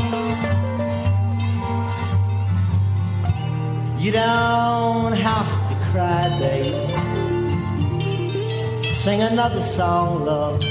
You 4.00 4.14
don't 4.14 5.12
have 5.12 5.52
to 5.68 5.76
cry, 5.92 6.30
babe. 6.40 6.90
Sing 8.86 9.22
another 9.22 9.62
song, 9.62 10.24
love. 10.24 10.64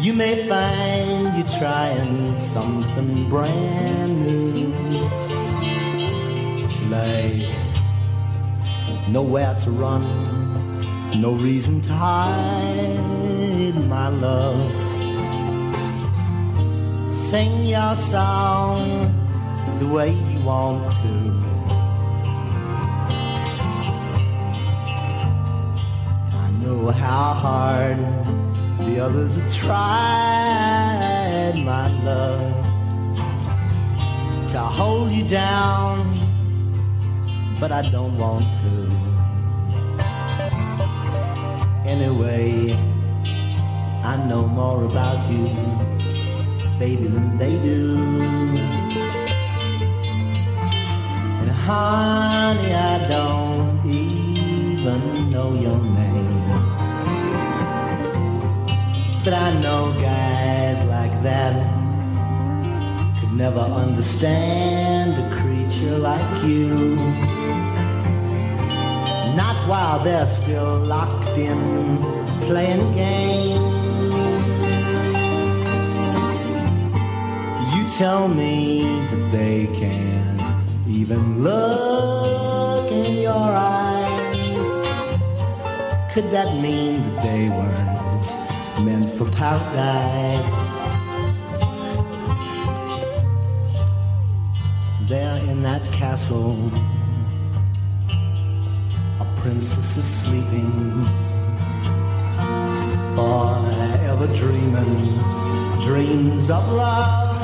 You 0.00 0.14
may 0.14 0.48
find 0.48 1.36
you're 1.36 1.58
trying 1.58 2.40
something 2.40 3.28
brand 3.28 4.24
new. 4.24 4.72
Like 6.88 7.67
nowhere 9.12 9.54
to 9.62 9.70
run, 9.70 10.02
no 11.20 11.32
reason 11.32 11.80
to 11.80 11.92
hide, 11.92 13.74
my 13.88 14.08
love. 14.08 14.70
Sing 17.10 17.66
your 17.66 17.96
song 17.96 19.12
the 19.78 19.86
way 19.86 20.12
you 20.12 20.40
want 20.40 20.84
to. 20.96 21.08
I 26.32 26.50
know 26.62 26.90
how 26.90 27.34
hard 27.34 27.98
the 28.80 29.00
others 29.00 29.36
have 29.36 29.54
tried, 29.54 31.54
my 31.64 31.88
love, 32.02 32.54
to 34.48 34.58
hold 34.58 35.12
you 35.12 35.24
down, 35.26 36.17
but 37.60 37.72
I 37.72 37.82
don't 37.90 38.16
want 38.16 38.46
to. 38.60 39.18
Anyway, 41.84 42.72
I 44.04 44.16
know 44.28 44.46
more 44.46 44.84
about 44.84 45.28
you, 45.30 45.48
baby, 46.78 47.08
than 47.08 47.36
they 47.36 47.58
do. 47.58 47.98
And 51.40 51.50
honey, 51.50 52.74
I 52.74 53.08
don't 53.08 53.84
even 53.84 55.30
know 55.32 55.52
your 55.54 55.78
name. 55.78 56.28
But 59.24 59.34
I 59.34 59.60
know 59.60 59.92
guys 60.00 60.84
like 60.84 61.22
that 61.24 61.54
could 63.18 63.32
never 63.32 63.60
understand 63.60 65.12
a 65.18 65.36
creature 65.36 65.98
like 65.98 66.44
you. 66.44 67.37
Not 69.38 69.68
while 69.68 70.02
they're 70.02 70.26
still 70.26 70.78
locked 70.78 71.38
in 71.38 71.98
playing 72.48 72.92
games. 72.94 73.60
You 77.72 77.82
tell 77.96 78.26
me 78.26 78.82
that 79.10 79.28
they 79.30 79.68
can't 79.80 80.42
even 80.88 81.44
look 81.44 82.90
in 82.90 83.22
your 83.22 83.32
eyes. 83.32 84.08
Could 86.12 86.32
that 86.32 86.52
mean 86.60 87.00
that 87.04 87.22
they 87.22 87.48
weren't 87.48 88.84
meant 88.84 89.08
for 89.16 89.30
paradise? 89.30 90.50
There 95.08 95.36
in 95.44 95.62
that 95.62 95.84
castle, 95.92 96.58
princess 99.58 99.96
is 99.96 100.06
sleeping, 100.06 101.04
forever 103.16 104.28
dreaming 104.36 105.18
dreams 105.82 106.48
of 106.48 106.62
love. 106.68 107.36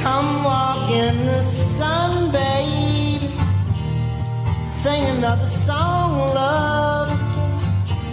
Come 0.00 0.44
walk 0.44 0.90
in 0.92 1.26
the 1.26 1.42
sun, 1.42 2.32
babe. 2.32 3.30
Sing 4.66 5.04
another 5.18 5.46
song, 5.46 6.34
love. 6.34 7.10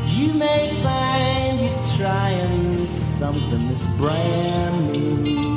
You 0.05 0.33
may 0.33 0.77
find 0.83 1.61
you're 1.61 1.97
trying 1.97 2.85
something 2.85 3.69
that's 3.69 3.87
brand 3.95 4.91
new. 4.91 5.48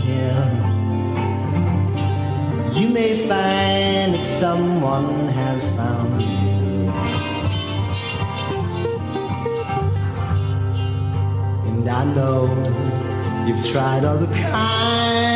Yeah. 0.03 0.43
You 2.73 2.89
may 2.89 3.27
find 3.27 4.15
that 4.15 4.25
someone 4.25 5.27
has 5.29 5.69
found 5.71 6.21
you. 6.21 6.91
And 11.69 11.87
I 11.87 12.03
know 12.15 12.47
you've 13.47 13.65
tried 13.67 14.03
other 14.05 14.27
kinds 14.33 15.29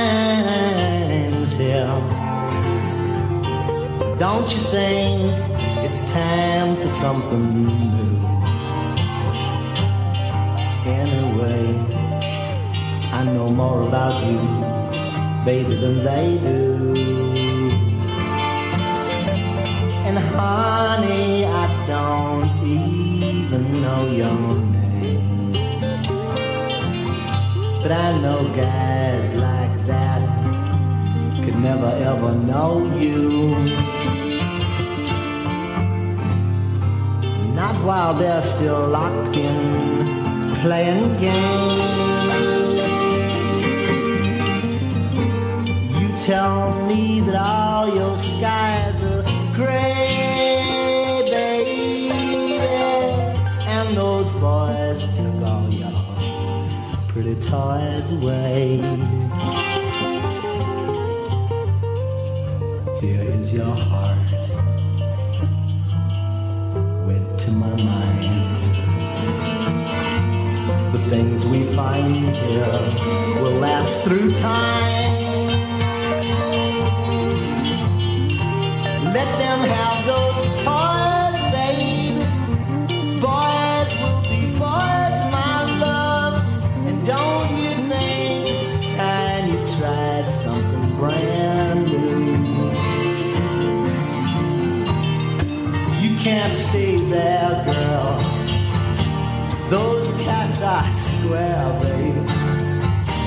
here. 1.52 1.88
Don't 4.18 4.52
you 4.56 4.62
think 4.72 5.22
it's 5.86 6.02
time 6.10 6.76
for 6.78 6.90
something 6.90 7.66
new? 7.66 8.13
Anyway, 11.44 11.78
I 13.12 13.24
know 13.26 13.50
more 13.50 13.84
about 13.88 14.24
you, 14.26 14.40
baby, 15.44 15.76
than 15.76 16.04
they 16.04 16.38
do. 16.42 17.32
And 20.08 20.18
honey, 20.18 21.46
I 21.46 21.68
don't 21.86 22.66
even 22.66 23.82
know 23.82 24.08
your 24.08 24.56
name. 24.72 25.52
But 27.82 27.92
I 27.92 28.18
know 28.22 28.48
guys 28.56 29.34
like 29.34 29.86
that 29.86 30.22
could 31.44 31.60
never 31.60 31.92
ever 32.10 32.36
know 32.36 32.90
you. 32.98 33.50
Not 37.54 37.76
while 37.84 38.14
they're 38.14 38.42
still 38.42 38.88
locked 38.88 39.36
in 39.36 40.03
playing 40.64 41.20
games. 41.20 41.84
You 46.00 46.08
tell 46.26 46.88
me 46.88 47.20
that 47.20 47.36
all 47.36 47.94
your 47.94 48.16
skies 48.16 49.02
are 49.04 49.24
gray, 49.54 51.28
baby, 51.30 52.60
and 53.76 53.98
those 53.98 54.32
boys 54.34 55.02
took 55.20 55.42
all 55.46 55.70
your 55.70 55.92
pretty 57.10 57.36
toys 57.42 58.12
away. 58.12 58.80
Find 71.94 73.42
will 73.42 73.52
last 73.60 74.02
through 74.02 74.34
time. 74.34 74.93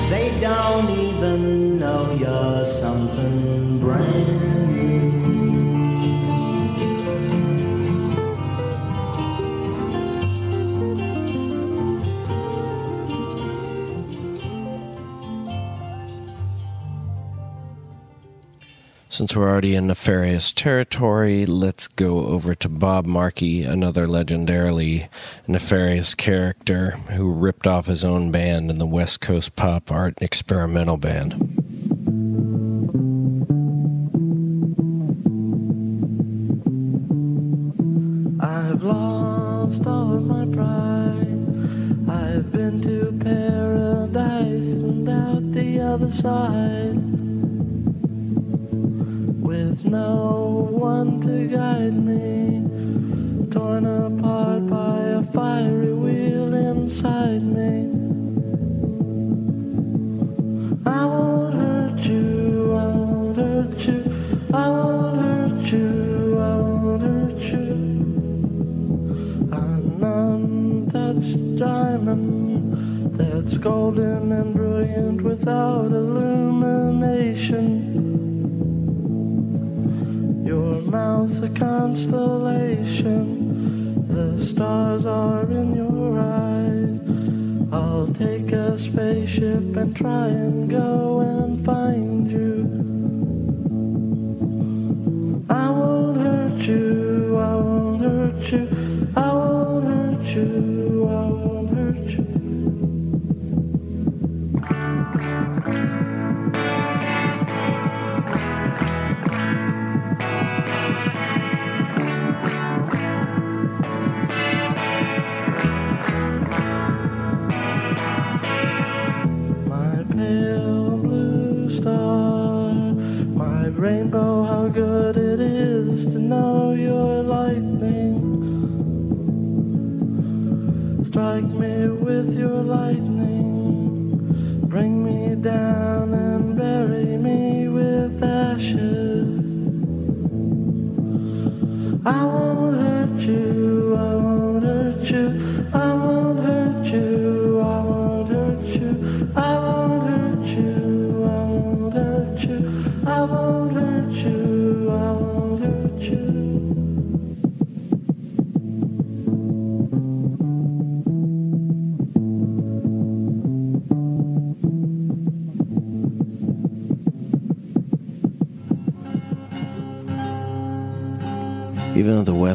They 0.09 0.39
don't 0.39 0.89
even 0.89 1.79
know 1.79 2.13
you're 2.13 2.63
something 2.63 3.79
brand 3.79 4.56
Since 19.17 19.35
we're 19.35 19.49
already 19.49 19.73
in 19.73 19.87
nefarious 19.87 20.53
territory, 20.53 21.47
let's 21.47 21.87
go 21.87 22.27
over 22.27 22.53
to 22.53 22.69
Bob 22.69 23.07
Markley, 23.07 23.63
another 23.63 24.05
legendarily 24.05 25.09
nefarious 25.47 26.13
character 26.13 26.91
who 26.91 27.33
ripped 27.33 27.65
off 27.65 27.87
his 27.87 28.05
own 28.05 28.29
band 28.29 28.69
in 28.69 28.77
the 28.77 28.85
West 28.85 29.19
Coast 29.19 29.55
pop 29.55 29.91
art 29.91 30.21
experimental 30.21 30.97
band. 30.97 31.76
Constellation, 81.97 84.05
the 84.07 84.45
stars 84.45 85.07
are 85.07 85.49
in 85.49 85.75
your 85.75 86.19
eyes. 86.19 86.99
I'll 87.73 88.13
take 88.13 88.51
a 88.51 88.77
spaceship 88.77 89.75
and 89.75 89.95
try 89.95 90.27
and 90.27 90.69
go 90.69 91.21
and 91.21 91.56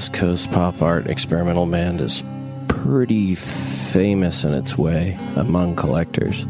West 0.02 0.14
Coast 0.14 0.50
pop 0.50 0.82
art 0.82 1.06
experimental 1.06 1.64
band 1.64 2.00
is 2.00 2.24
pretty 2.66 3.36
famous 3.36 4.42
in 4.42 4.52
its 4.52 4.76
way 4.76 5.16
among 5.36 5.76
collectors, 5.76 6.44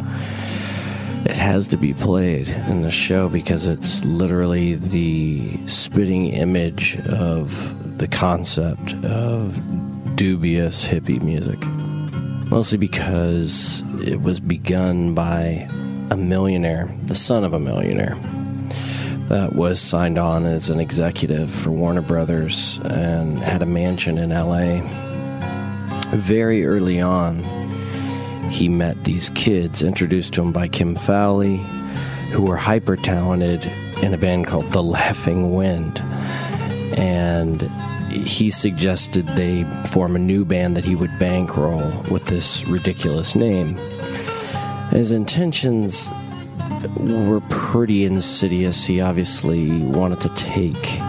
it 1.26 1.36
has 1.36 1.68
to 1.68 1.76
be 1.76 1.92
played 1.92 2.48
in 2.48 2.80
the 2.80 2.88
show 2.88 3.28
because 3.28 3.66
it's 3.66 4.06
literally 4.06 4.76
the 4.76 5.54
spitting 5.66 6.28
image 6.28 6.96
of 7.00 7.98
the 7.98 8.08
concept 8.08 8.94
of 9.04 9.60
dubious 10.16 10.88
hippie 10.88 11.20
music. 11.20 11.58
Mostly 12.50 12.78
because 12.78 13.84
it 14.00 14.22
was 14.22 14.40
begun 14.40 15.14
by 15.14 15.68
a 16.10 16.16
millionaire, 16.16 16.90
the 17.04 17.14
son 17.14 17.44
of 17.44 17.52
a 17.52 17.60
millionaire 17.60 18.16
that 19.28 19.54
was 19.54 19.80
signed 19.80 20.18
on 20.18 20.44
as 20.44 20.70
an 20.70 20.80
executive 20.80 21.50
for 21.50 21.70
Warner 21.70 22.02
Brothers 22.02 22.78
and 22.84 23.38
had 23.38 23.62
a 23.62 23.66
mansion 23.66 24.18
in 24.18 24.30
LA. 24.30 24.80
Very 26.10 26.66
early 26.66 27.00
on, 27.00 27.42
he 28.50 28.68
met 28.68 29.04
these 29.04 29.30
kids 29.30 29.82
introduced 29.82 30.34
to 30.34 30.42
him 30.42 30.52
by 30.52 30.68
Kim 30.68 30.94
Fowley, 30.94 31.56
who 32.32 32.42
were 32.42 32.56
hyper 32.56 32.96
talented 32.96 33.64
in 34.02 34.12
a 34.12 34.18
band 34.18 34.46
called 34.46 34.72
The 34.72 34.82
Laughing 34.82 35.54
Wind. 35.54 36.00
And 36.98 37.62
he 38.10 38.50
suggested 38.50 39.26
they 39.28 39.64
form 39.86 40.16
a 40.16 40.18
new 40.18 40.44
band 40.44 40.76
that 40.76 40.84
he 40.84 40.94
would 40.94 41.18
bankroll 41.18 41.90
with 42.10 42.26
this 42.26 42.66
ridiculous 42.66 43.34
name. 43.34 43.78
His 44.90 45.12
intentions 45.12 46.10
were 46.96 47.40
pretty 47.48 48.04
insidious. 48.04 48.84
He 48.84 49.00
obviously 49.00 49.70
wanted 49.82 50.20
to 50.22 50.28
take 50.30 51.00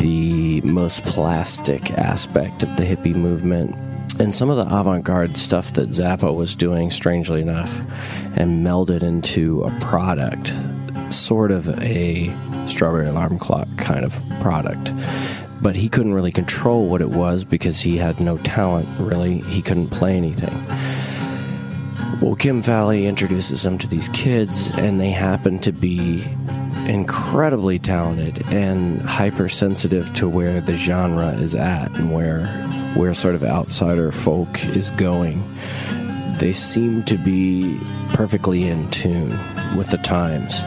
the 0.00 0.60
most 0.62 1.04
plastic 1.04 1.90
aspect 1.92 2.62
of 2.62 2.76
the 2.76 2.84
hippie 2.84 3.14
movement 3.14 3.74
and 4.20 4.34
some 4.34 4.50
of 4.50 4.56
the 4.56 4.76
avant 4.76 5.04
garde 5.04 5.36
stuff 5.36 5.74
that 5.74 5.90
Zappa 5.90 6.34
was 6.34 6.56
doing, 6.56 6.90
strangely 6.90 7.40
enough, 7.40 7.80
and 8.36 8.64
meld 8.64 8.90
it 8.90 9.02
into 9.02 9.62
a 9.62 9.70
product, 9.80 10.52
sort 11.10 11.52
of 11.52 11.68
a 11.80 12.34
strawberry 12.66 13.06
alarm 13.06 13.38
clock 13.38 13.68
kind 13.76 14.04
of 14.04 14.20
product. 14.40 14.92
But 15.60 15.76
he 15.76 15.88
couldn't 15.88 16.14
really 16.14 16.32
control 16.32 16.86
what 16.86 17.00
it 17.00 17.10
was 17.10 17.44
because 17.44 17.80
he 17.80 17.96
had 17.96 18.20
no 18.20 18.38
talent, 18.38 18.88
really. 18.98 19.38
He 19.42 19.62
couldn't 19.62 19.88
play 19.88 20.16
anything. 20.16 20.54
Well, 22.20 22.34
Kim 22.34 22.62
Fowley 22.62 23.06
introduces 23.06 23.64
him 23.64 23.78
to 23.78 23.86
these 23.86 24.08
kids, 24.08 24.72
and 24.72 25.00
they 25.00 25.10
happen 25.10 25.60
to 25.60 25.70
be 25.70 26.24
incredibly 26.88 27.78
talented 27.78 28.44
and 28.48 29.00
hypersensitive 29.02 30.12
to 30.14 30.28
where 30.28 30.60
the 30.60 30.74
genre 30.74 31.28
is 31.28 31.54
at 31.54 31.90
and 31.96 32.12
where 32.12 32.46
where 32.94 33.14
sort 33.14 33.36
of 33.36 33.44
outsider 33.44 34.10
folk 34.10 34.64
is 34.66 34.90
going. 34.92 35.44
They 36.38 36.52
seem 36.52 37.04
to 37.04 37.16
be 37.16 37.78
perfectly 38.14 38.64
in 38.64 38.90
tune 38.90 39.30
with 39.76 39.90
the 39.90 39.98
times 39.98 40.62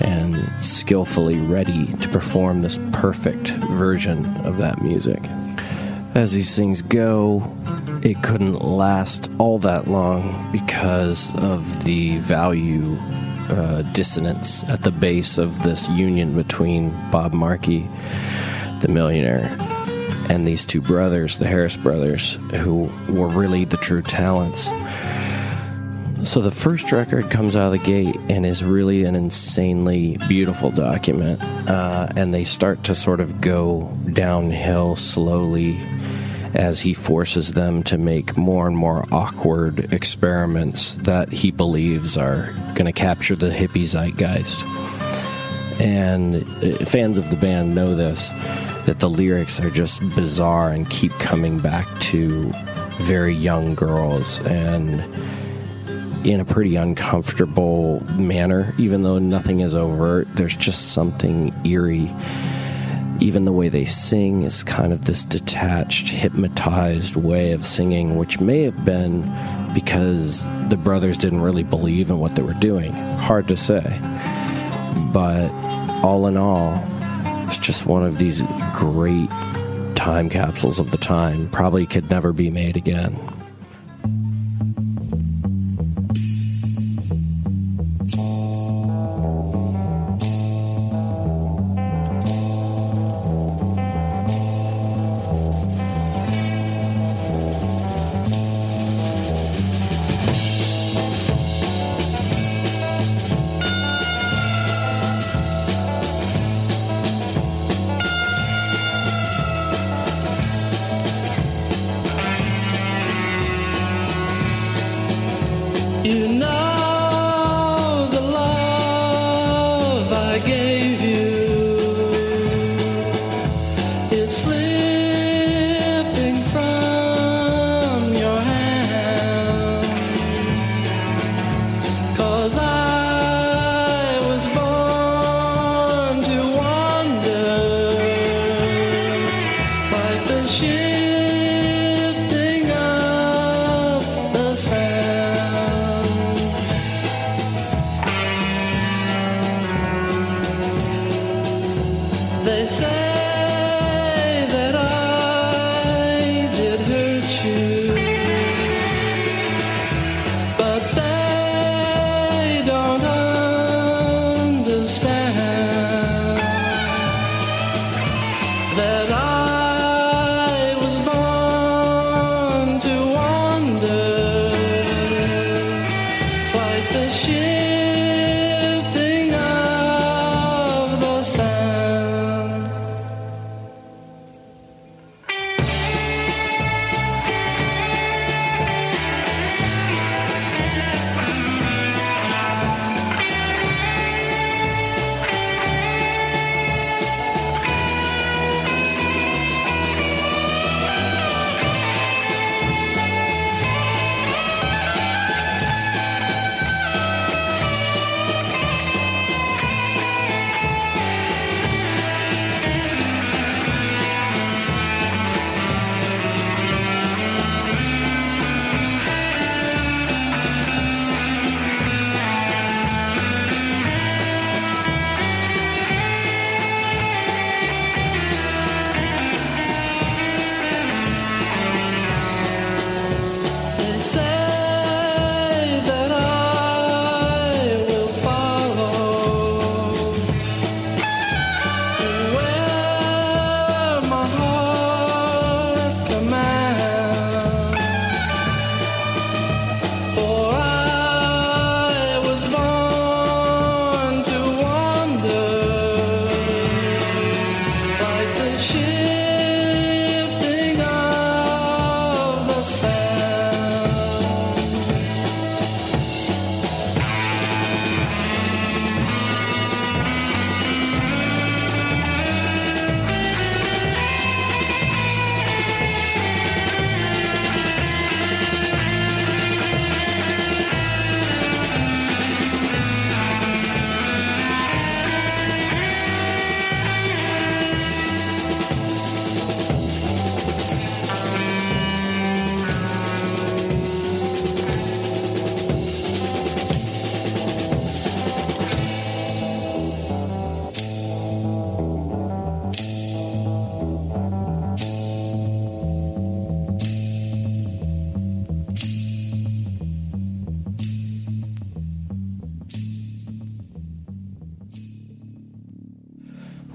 and 0.00 0.42
skillfully 0.64 1.38
ready 1.38 1.86
to 1.86 2.08
perform 2.08 2.62
this 2.62 2.78
perfect 2.92 3.48
version 3.50 4.24
of 4.46 4.56
that 4.56 4.80
music. 4.80 5.22
As 6.14 6.32
these 6.32 6.56
things 6.56 6.80
go, 6.80 7.40
it 8.04 8.22
couldn't 8.22 8.62
last 8.62 9.30
all 9.38 9.58
that 9.58 9.88
long 9.88 10.52
because 10.52 11.34
of 11.42 11.84
the 11.84 12.18
value 12.18 12.98
uh, 13.48 13.80
dissonance 13.92 14.62
at 14.64 14.82
the 14.82 14.90
base 14.90 15.38
of 15.38 15.62
this 15.62 15.88
union 15.88 16.36
between 16.36 16.90
Bob 17.10 17.32
Markley, 17.32 17.88
the 18.80 18.88
millionaire, 18.88 19.56
and 20.28 20.46
these 20.46 20.66
two 20.66 20.82
brothers, 20.82 21.38
the 21.38 21.46
Harris 21.46 21.78
brothers, 21.78 22.34
who 22.56 22.92
were 23.08 23.28
really 23.28 23.64
the 23.64 23.78
true 23.78 24.02
talents. 24.02 24.70
So 26.28 26.40
the 26.40 26.50
first 26.50 26.92
record 26.92 27.30
comes 27.30 27.56
out 27.56 27.66
of 27.66 27.72
the 27.72 27.78
gate 27.78 28.16
and 28.28 28.44
is 28.44 28.62
really 28.62 29.04
an 29.04 29.14
insanely 29.14 30.18
beautiful 30.28 30.70
document. 30.70 31.42
Uh, 31.42 32.08
and 32.16 32.32
they 32.32 32.44
start 32.44 32.84
to 32.84 32.94
sort 32.94 33.20
of 33.20 33.40
go 33.42 33.94
downhill 34.12 34.96
slowly 34.96 35.78
as 36.54 36.80
he 36.80 36.94
forces 36.94 37.52
them 37.52 37.82
to 37.82 37.98
make 37.98 38.36
more 38.36 38.66
and 38.66 38.76
more 38.76 39.04
awkward 39.12 39.92
experiments 39.92 40.94
that 40.96 41.30
he 41.32 41.50
believes 41.50 42.16
are 42.16 42.52
going 42.74 42.86
to 42.86 42.92
capture 42.92 43.36
the 43.36 43.50
hippie 43.50 43.86
zeitgeist. 43.86 44.64
And 45.80 46.36
uh, 46.62 46.84
fans 46.84 47.18
of 47.18 47.30
the 47.30 47.36
band 47.36 47.74
know 47.74 47.94
this 47.94 48.30
that 48.86 49.00
the 49.00 49.08
lyrics 49.08 49.60
are 49.60 49.70
just 49.70 50.00
bizarre 50.14 50.70
and 50.70 50.88
keep 50.90 51.10
coming 51.12 51.58
back 51.58 51.88
to 52.00 52.52
very 52.98 53.34
young 53.34 53.74
girls 53.74 54.40
and 54.42 55.02
in 56.26 56.40
a 56.40 56.44
pretty 56.44 56.76
uncomfortable 56.76 58.00
manner, 58.18 58.74
even 58.78 59.02
though 59.02 59.18
nothing 59.18 59.60
is 59.60 59.74
overt. 59.74 60.26
There's 60.36 60.56
just 60.56 60.92
something 60.92 61.52
eerie. 61.66 62.10
Even 63.20 63.44
the 63.44 63.52
way 63.52 63.68
they 63.68 63.84
sing 63.84 64.42
is 64.42 64.64
kind 64.64 64.92
of 64.92 65.04
this 65.04 65.24
detached, 65.24 66.08
hypnotized 66.08 67.16
way 67.16 67.52
of 67.52 67.62
singing, 67.62 68.16
which 68.16 68.40
may 68.40 68.62
have 68.62 68.84
been 68.84 69.22
because 69.72 70.44
the 70.68 70.76
brothers 70.76 71.16
didn't 71.16 71.40
really 71.40 71.62
believe 71.62 72.10
in 72.10 72.18
what 72.18 72.34
they 72.34 72.42
were 72.42 72.54
doing. 72.54 72.92
Hard 72.92 73.48
to 73.48 73.56
say. 73.56 73.82
But 75.12 75.50
all 76.04 76.26
in 76.26 76.36
all, 76.36 76.82
it's 77.46 77.58
just 77.58 77.86
one 77.86 78.04
of 78.04 78.18
these 78.18 78.42
great 78.74 79.30
time 79.94 80.28
capsules 80.28 80.78
of 80.78 80.90
the 80.90 80.98
time. 80.98 81.48
Probably 81.50 81.86
could 81.86 82.10
never 82.10 82.32
be 82.32 82.50
made 82.50 82.76
again. 82.76 83.18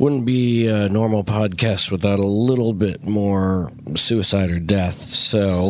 Wouldn't 0.10 0.26
be 0.26 0.66
a 0.66 0.89
normal 0.89 1.24
podcast 1.24 1.91
without 1.91 2.18
a 2.18 2.26
little 2.26 2.74
bit 2.74 3.03
more 3.03 3.72
suicide 3.93 4.49
or 4.49 4.57
death. 4.57 4.99
So, 5.03 5.70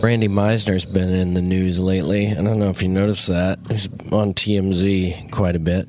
Randy 0.00 0.28
Meisner's 0.28 0.84
been 0.84 1.10
in 1.10 1.34
the 1.34 1.42
news 1.42 1.80
lately. 1.80 2.28
I 2.28 2.34
don't 2.34 2.60
know 2.60 2.70
if 2.70 2.80
you 2.80 2.88
noticed 2.88 3.26
that. 3.26 3.58
He's 3.68 3.88
on 4.12 4.34
TMZ 4.34 5.32
quite 5.32 5.56
a 5.56 5.58
bit, 5.58 5.86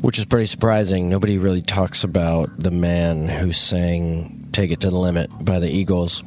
which 0.00 0.18
is 0.18 0.24
pretty 0.24 0.46
surprising. 0.46 1.08
Nobody 1.08 1.38
really 1.38 1.62
talks 1.62 2.02
about 2.02 2.50
the 2.58 2.72
man 2.72 3.28
who 3.28 3.52
sang 3.52 4.48
Take 4.50 4.72
It 4.72 4.80
to 4.80 4.90
the 4.90 4.98
Limit 4.98 5.30
by 5.44 5.60
the 5.60 5.70
Eagles. 5.70 6.24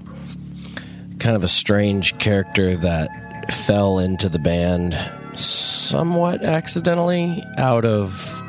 Kind 1.19 1.35
of 1.35 1.43
a 1.43 1.49
strange 1.49 2.17
character 2.17 2.77
that 2.77 3.53
fell 3.53 3.99
into 3.99 4.29
the 4.29 4.39
band 4.39 4.97
somewhat 5.37 6.43
accidentally 6.43 7.43
out 7.57 7.83
of 7.83 8.41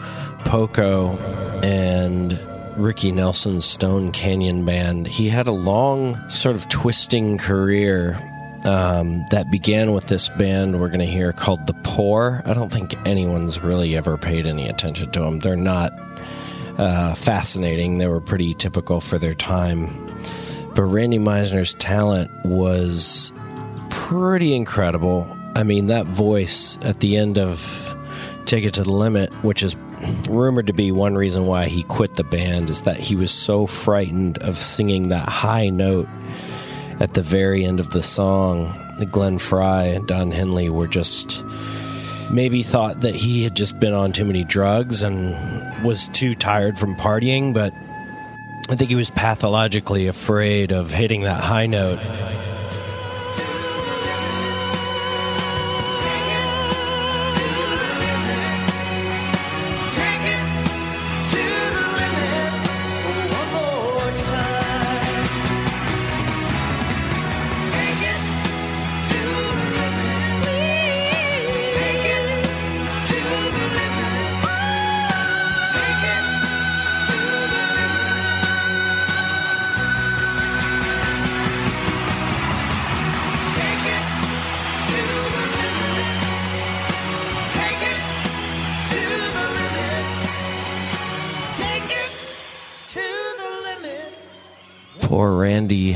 Poco 0.49 1.19
and 1.63 2.41
Ricky 2.79 3.13
Nelson's 3.13 3.67
Stone 3.67 4.13
Canyon 4.13 4.65
Band. 4.65 5.07
He 5.07 5.29
had 5.29 5.47
a 5.47 5.53
long, 5.53 6.17
sort 6.31 6.57
of 6.57 6.67
twisting 6.71 7.37
career 7.37 8.19
um, 8.65 9.27
that 9.31 9.51
began 9.51 9.93
with 9.93 10.07
this 10.07 10.31
band 10.31 10.81
we're 10.81 10.89
going 10.89 11.01
to 11.01 11.07
hear 11.07 11.35
called 11.35 11.67
The 11.67 11.75
Poor. 11.85 12.43
I 12.47 12.55
don't 12.55 12.73
think 12.73 12.97
anyone's 13.07 13.61
really 13.61 13.95
ever 13.95 14.17
paid 14.17 14.47
any 14.47 14.67
attention 14.67 15.11
to 15.11 15.21
them. 15.21 15.41
They're 15.41 15.55
not 15.55 15.93
uh, 16.79 17.15
fascinating, 17.15 17.99
they 17.99 18.07
were 18.07 18.21
pretty 18.21 18.55
typical 18.55 19.03
for 19.03 19.19
their 19.19 19.35
time. 19.35 19.89
But 20.75 20.85
Randy 20.85 21.19
Meisner's 21.19 21.75
talent 21.75 22.31
was 22.47 23.35
pretty 23.91 24.55
incredible. 24.55 25.29
I 25.55 25.63
mean, 25.63 25.89
that 25.89 26.07
voice 26.07 26.79
at 26.81 27.01
the 27.01 27.19
end 27.19 27.37
of 27.37 27.95
Take 28.47 28.65
It 28.65 28.73
to 28.75 28.83
the 28.83 28.93
Limit, 28.93 29.31
which 29.45 29.63
is 29.63 29.77
rumored 30.29 30.67
to 30.69 30.73
be 30.73 30.93
one 30.93 31.15
reason 31.15 31.47
why 31.47 31.67
he 31.69 31.83
quit 31.83 32.17
the 32.17 32.25
band, 32.25 32.71
is 32.71 32.83
that 32.83 32.99
he 32.99 33.17
was 33.17 33.31
so 33.31 33.67
frightened 33.67 34.39
of 34.39 34.57
singing 34.57 35.09
that 35.09 35.29
high 35.29 35.69
note 35.69 36.09
at 37.01 37.15
the 37.15 37.23
very 37.23 37.65
end 37.65 37.81
of 37.81 37.91
the 37.91 38.03
song. 38.03 38.73
Glenn 39.13 39.39
Frey 39.39 39.95
and 39.95 40.07
Don 40.09 40.33
Henley 40.33 40.69
were 40.69 40.89
just 40.89 41.45
maybe 42.31 42.63
thought 42.63 43.01
that 43.03 43.15
he 43.15 43.45
had 43.45 43.55
just 43.55 43.79
been 43.79 43.95
on 43.95 44.13
too 44.13 44.25
many 44.25 44.45
drugs 44.45 45.03
and 45.03 45.85
was 45.85 46.09
too 46.09 46.35
tired 46.35 46.79
from 46.79 46.97
partying, 46.97 47.55
but 47.55 47.73
I 48.71 48.77
think 48.77 48.91
he 48.91 48.97
was 48.97 49.11
pathologically 49.13 50.09
afraid 50.09 50.73
of 50.73 50.91
hitting 50.91 51.23
that 51.23 51.43
high 51.43 51.67
note. 51.67 52.01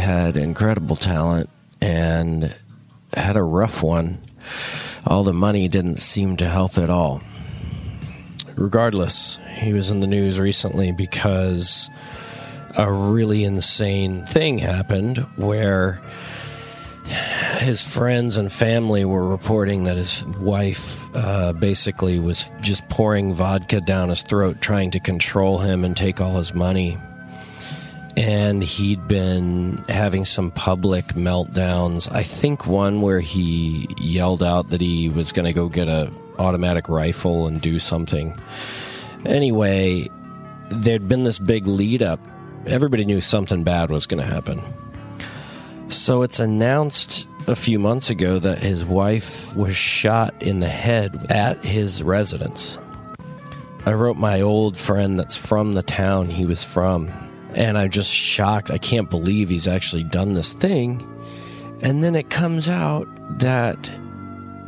Had 0.03 0.37
incredible 0.37 0.97
talent 0.97 1.49
and 1.81 2.55
had 3.15 3.37
a 3.37 3.43
rough 3.43 3.83
one. 3.83 4.19
All 5.07 5.25
the 5.25 5.33
money 5.33 5.69
didn't 5.69 6.03
seem 6.03 6.37
to 6.39 6.49
help 6.49 6.77
at 6.77 6.91
all. 6.91 7.23
Regardless, 8.57 9.39
he 9.57 9.73
was 9.73 9.91
in 9.91 10.01
the 10.01 10.07
news 10.07 10.39
recently 10.39 10.93
because 10.93 11.89
a 12.77 12.93
really 12.93 13.45
insane 13.45 14.27
thing 14.27 14.59
happened 14.59 15.19
where 15.37 16.03
his 17.59 17.83
friends 17.83 18.37
and 18.39 18.51
family 18.51 19.05
were 19.05 19.27
reporting 19.27 19.85
that 19.85 19.97
his 19.97 20.25
wife 20.41 21.09
uh, 21.15 21.53
basically 21.53 22.19
was 22.19 22.51
just 22.61 22.89
pouring 22.89 23.35
vodka 23.35 23.81
down 23.81 24.09
his 24.09 24.23
throat, 24.23 24.61
trying 24.61 24.91
to 24.91 25.01
control 25.01 25.59
him 25.59 25.85
and 25.85 25.97
take 25.97 26.21
all 26.21 26.37
his 26.37 26.55
money. 26.55 26.99
And 28.17 28.63
he'd 28.63 29.09
been 29.09 29.85
having 29.89 30.25
some 30.25 30.51
public 30.51 31.07
meltdowns. 31.09 32.13
I 32.13 32.23
think 32.23 32.67
one 32.67 33.01
where 33.01 33.21
he 33.21 33.89
yelled 33.99 34.43
out 34.43 34.69
that 34.69 34.81
he 34.81 35.09
was 35.09 35.33
going 35.33 35.47
to 35.47 35.53
go 35.53 35.69
get 35.69 35.89
a 35.89 36.13
automatic 36.39 36.89
rifle 36.89 37.47
and 37.47 37.61
do 37.61 37.79
something. 37.79 38.39
Anyway, 39.25 40.09
there'd 40.69 41.09
been 41.09 41.25
this 41.25 41.39
big 41.39 41.67
lead 41.67 42.03
up. 42.03 42.21
Everybody 42.67 43.05
knew 43.05 43.21
something 43.21 43.65
bad 43.65 43.91
was 43.91 44.07
going 44.07 44.23
to 44.23 44.29
happen. 44.29 44.61
So 45.89 46.23
it's 46.23 46.41
announced 46.41 47.29
a 47.47 47.57
few 47.57 47.79
months 47.79 48.11
ago 48.11 48.39
that 48.39 48.59
his 48.59 48.85
wife 48.85 49.55
was 49.57 49.77
shot 49.77 50.35
in 50.43 50.61
the 50.61 50.69
head 50.69 51.27
at 51.31 51.65
his 51.65 52.03
residence. 52.03 52.79
I 53.85 53.93
wrote 53.95 54.17
my 54.17 54.41
old 54.41 54.77
friend 54.77 55.19
that's 55.19 55.37
from 55.37 55.73
the 55.73 55.83
town 55.83 56.29
he 56.29 56.47
was 56.47 56.63
from, 56.63 57.09
and 57.55 57.77
I'm 57.79 57.91
just 57.91 58.13
shocked. 58.13 58.71
I 58.71 58.79
can't 58.79 59.11
believe 59.11 59.49
he's 59.49 59.69
actually 59.69 60.05
done 60.05 60.35
this 60.35 60.53
thing. 60.53 61.09
And 61.83 62.03
then 62.03 62.15
it 62.15 62.31
comes 62.31 62.69
out 62.69 63.09
that 63.39 63.91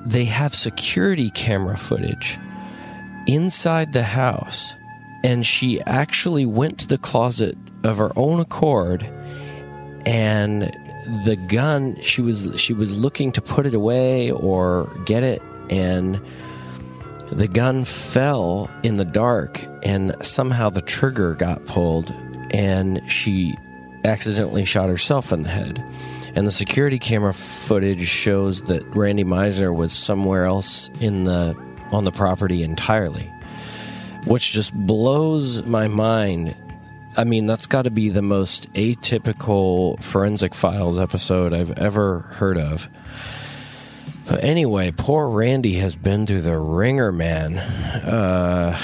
they 0.04 0.24
have 0.24 0.54
security 0.54 1.30
camera 1.30 1.76
footage 1.76 2.38
inside 3.26 3.92
the 3.92 4.02
house, 4.02 4.74
and 5.22 5.46
she 5.46 5.80
actually 5.82 6.44
went 6.44 6.78
to 6.80 6.88
the 6.88 6.98
closet 6.98 7.56
of 7.82 7.98
her 7.98 8.12
own 8.16 8.40
accord 8.40 9.02
and 10.06 10.62
the 11.24 11.36
gun 11.48 12.00
she 12.00 12.22
was 12.22 12.48
she 12.56 12.72
was 12.72 12.98
looking 12.98 13.30
to 13.32 13.42
put 13.42 13.66
it 13.66 13.74
away 13.74 14.30
or 14.30 14.90
get 15.04 15.22
it 15.22 15.42
and 15.68 16.20
the 17.30 17.46
gun 17.46 17.84
fell 17.84 18.70
in 18.82 18.96
the 18.96 19.04
dark 19.04 19.62
and 19.82 20.14
somehow 20.22 20.70
the 20.70 20.80
trigger 20.80 21.34
got 21.34 21.64
pulled 21.66 22.10
and 22.54 23.10
she 23.10 23.56
accidentally 24.04 24.64
shot 24.64 24.88
herself 24.88 25.32
in 25.32 25.42
the 25.42 25.48
head 25.48 25.84
and 26.34 26.46
the 26.46 26.52
security 26.52 26.98
camera 26.98 27.32
footage 27.32 28.06
shows 28.06 28.62
that 28.62 28.82
Randy 28.94 29.24
Meisner 29.24 29.74
was 29.74 29.92
somewhere 29.92 30.44
else 30.44 30.88
in 31.00 31.24
the 31.24 31.56
on 31.90 32.04
the 32.04 32.12
property 32.12 32.62
entirely 32.62 33.30
which 34.24 34.52
just 34.52 34.72
blows 34.74 35.64
my 35.64 35.88
mind 35.88 36.54
I 37.16 37.22
mean, 37.22 37.46
that's 37.46 37.68
got 37.68 37.82
to 37.82 37.90
be 37.90 38.08
the 38.08 38.22
most 38.22 38.72
atypical 38.72 40.02
Forensic 40.02 40.52
Files 40.52 40.98
episode 40.98 41.52
I've 41.52 41.70
ever 41.78 42.20
heard 42.20 42.58
of. 42.58 42.88
But 44.26 44.42
anyway, 44.42 44.90
poor 44.90 45.28
Randy 45.28 45.74
has 45.74 45.94
been 45.94 46.26
through 46.26 46.40
the 46.40 46.58
wringer, 46.58 47.12
man. 47.12 47.58
Uh, 47.58 48.76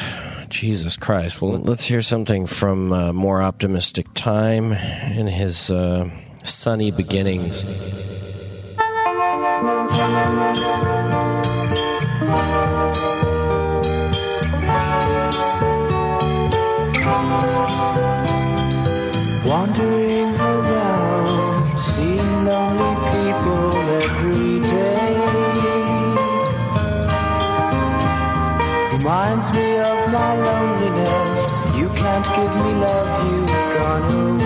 Jesus 0.50 0.96
Christ. 0.96 1.40
Well, 1.40 1.52
let's 1.58 1.86
hear 1.86 2.02
something 2.02 2.44
from 2.46 2.92
a 2.92 3.12
more 3.12 3.40
optimistic 3.40 4.06
time 4.14 4.72
in 4.72 5.26
his 5.26 5.70
uh, 5.70 6.10
sunny 6.44 6.90
beginnings. 6.90 7.64
You 32.40 32.46
me 32.46 32.74
love, 32.80 33.30
you've 33.30 33.46
gone 33.46 34.12
away. 34.14 34.39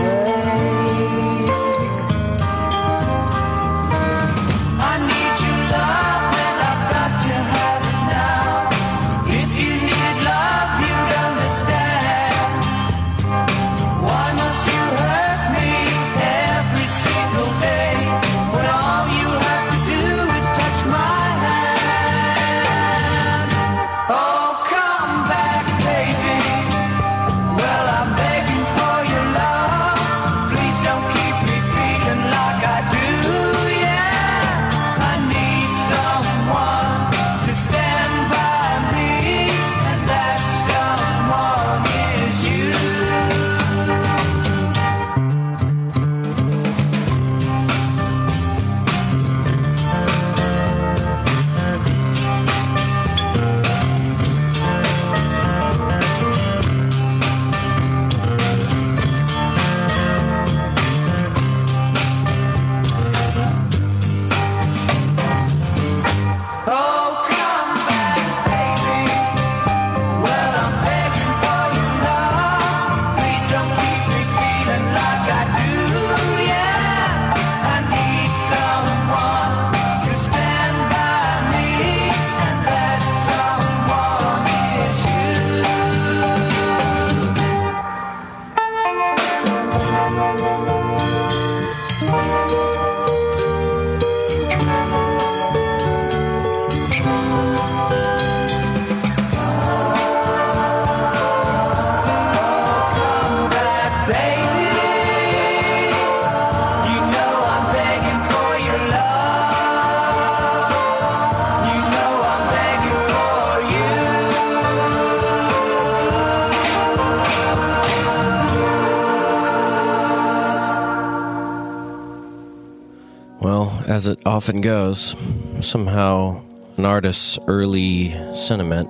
As 123.95 124.09
it 124.09 124.19
often 124.27 124.61
goes, 124.61 125.15
somehow 125.61 126.43
an 126.79 126.85
artist's 126.85 127.39
early 127.47 128.11
sentiment 128.35 128.89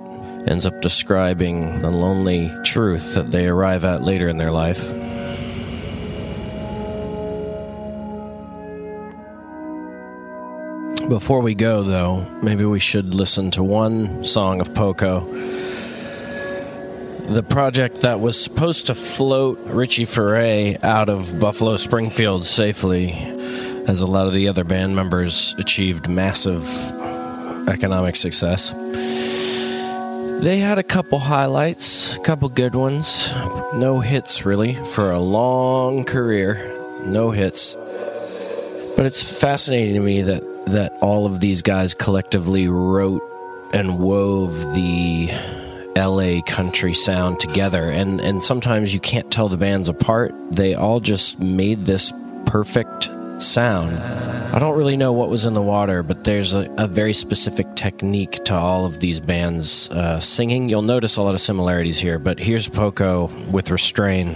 ends 0.49 0.65
up 0.65 0.81
describing 0.81 1.79
the 1.81 1.91
lonely 1.91 2.51
truth 2.63 3.13
that 3.13 3.29
they 3.29 3.45
arrive 3.45 3.85
at 3.85 4.01
later 4.01 4.27
in 4.27 4.39
their 4.39 4.51
life. 4.51 4.89
Before 11.07 11.39
we 11.39 11.53
go, 11.53 11.83
though, 11.83 12.25
maybe 12.41 12.65
we 12.65 12.79
should 12.79 13.13
listen 13.13 13.51
to 13.51 13.63
one 13.63 14.23
song 14.25 14.59
of 14.59 14.73
Poco. 14.73 15.19
The 17.27 17.45
project 17.47 18.01
that 18.01 18.19
was 18.19 18.43
supposed 18.43 18.87
to 18.87 18.95
float 18.95 19.59
Richie 19.65 20.07
Furay 20.07 20.83
out 20.83 21.09
of 21.09 21.39
Buffalo 21.39 21.77
Springfield 21.77 22.43
safely, 22.43 23.11
as 23.87 24.01
a 24.01 24.07
lot 24.07 24.27
of 24.27 24.33
the 24.33 24.47
other 24.47 24.63
band 24.63 24.95
members 24.95 25.55
achieved 25.57 26.09
massive 26.09 26.67
economic 27.67 28.15
success. 28.15 28.71
They 30.41 30.57
had 30.57 30.77
a 30.77 30.83
couple 30.83 31.19
highlights, 31.19 32.17
a 32.17 32.19
couple 32.19 32.49
good 32.49 32.75
ones. 32.75 33.33
No 33.73 33.99
hits, 33.99 34.45
really, 34.45 34.73
for 34.73 35.11
a 35.11 35.19
long 35.19 36.03
career. 36.03 36.71
No 37.05 37.31
hits. 37.31 37.75
But 38.95 39.05
it's 39.05 39.23
fascinating 39.39 39.95
to 39.95 40.01
me 40.01 40.21
that, 40.23 40.43
that 40.67 40.93
all 41.01 41.25
of 41.25 41.39
these 41.39 41.61
guys 41.61 41.93
collectively 41.93 42.67
wrote 42.67 43.23
and 43.73 43.99
wove 43.99 44.75
the 44.75 45.29
LA 45.95 46.41
country 46.45 46.93
sound 46.93 47.39
together. 47.39 47.89
And, 47.89 48.19
and 48.19 48.43
sometimes 48.43 48.93
you 48.93 48.99
can't 48.99 49.31
tell 49.31 49.49
the 49.49 49.57
bands 49.57 49.89
apart. 49.89 50.33
They 50.51 50.75
all 50.75 50.99
just 50.99 51.39
made 51.39 51.85
this 51.85 52.13
perfect 52.45 53.09
sound. 53.39 53.91
I 54.53 54.59
don't 54.59 54.77
really 54.77 54.95
know 54.95 55.11
what 55.11 55.29
was 55.29 55.45
in 55.45 55.53
the 55.53 55.61
water, 55.61 56.03
but 56.03 56.23
there's 56.23 56.53
a, 56.53 56.73
a 56.77 56.87
very 56.87 57.13
specific 57.13 57.75
technique 57.75 58.43
to 58.45 58.53
all 58.53 58.85
of 58.85 58.99
these 58.99 59.19
bands 59.19 59.89
uh, 59.89 60.19
singing. 60.19 60.69
You'll 60.69 60.81
notice 60.81 61.17
a 61.17 61.21
lot 61.21 61.33
of 61.33 61.41
similarities 61.41 61.99
here, 61.99 62.19
but 62.19 62.39
here's 62.39 62.69
Poco 62.69 63.27
with 63.51 63.71
Restrain. 63.71 64.35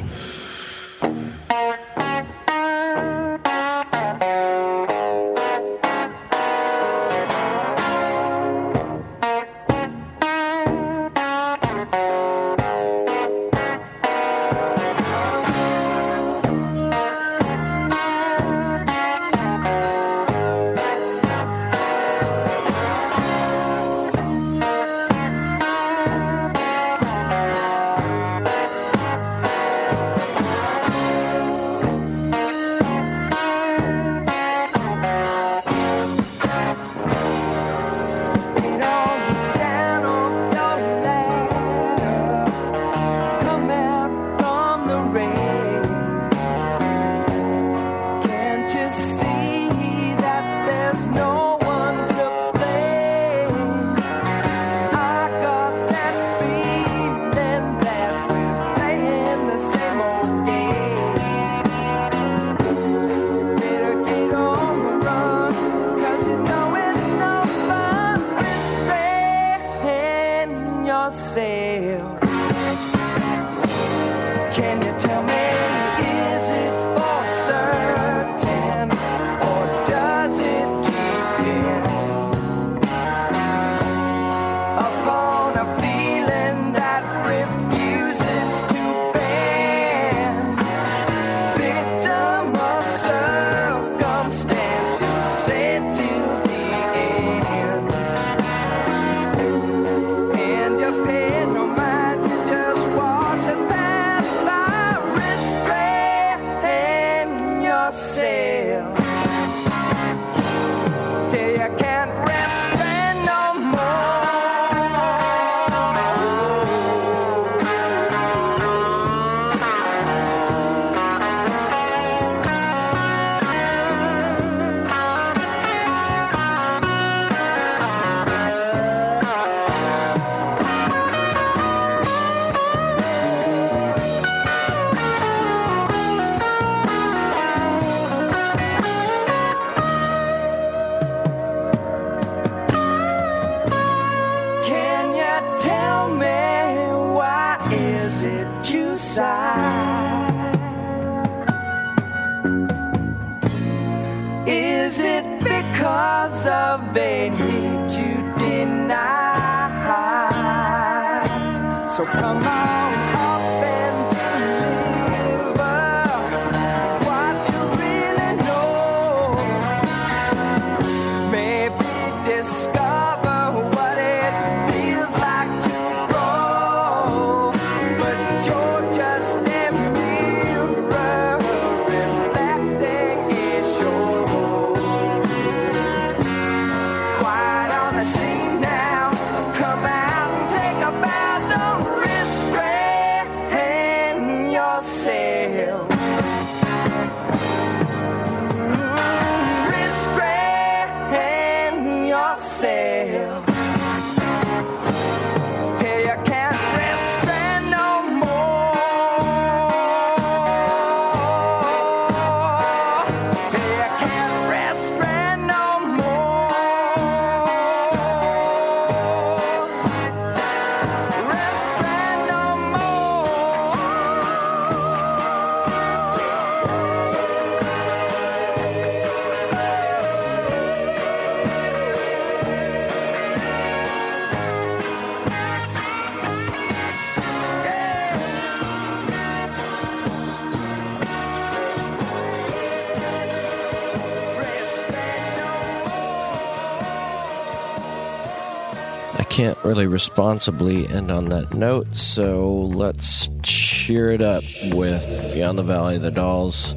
Really 249.69 249.85
responsibly 249.85 250.87
end 250.87 251.11
on 251.11 251.29
that 251.29 251.53
note, 251.53 251.95
so 251.95 252.63
let's 252.73 253.29
cheer 253.43 254.09
it 254.09 254.19
up 254.19 254.43
with 254.71 255.31
Beyond 255.31 255.59
the 255.59 255.63
Valley 255.63 255.97
of 255.97 256.01
the 256.01 256.09
Dolls 256.09 256.73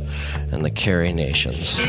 and 0.53 0.63
the 0.63 0.71
Carrie 0.71 1.15
Nations. 1.15 1.81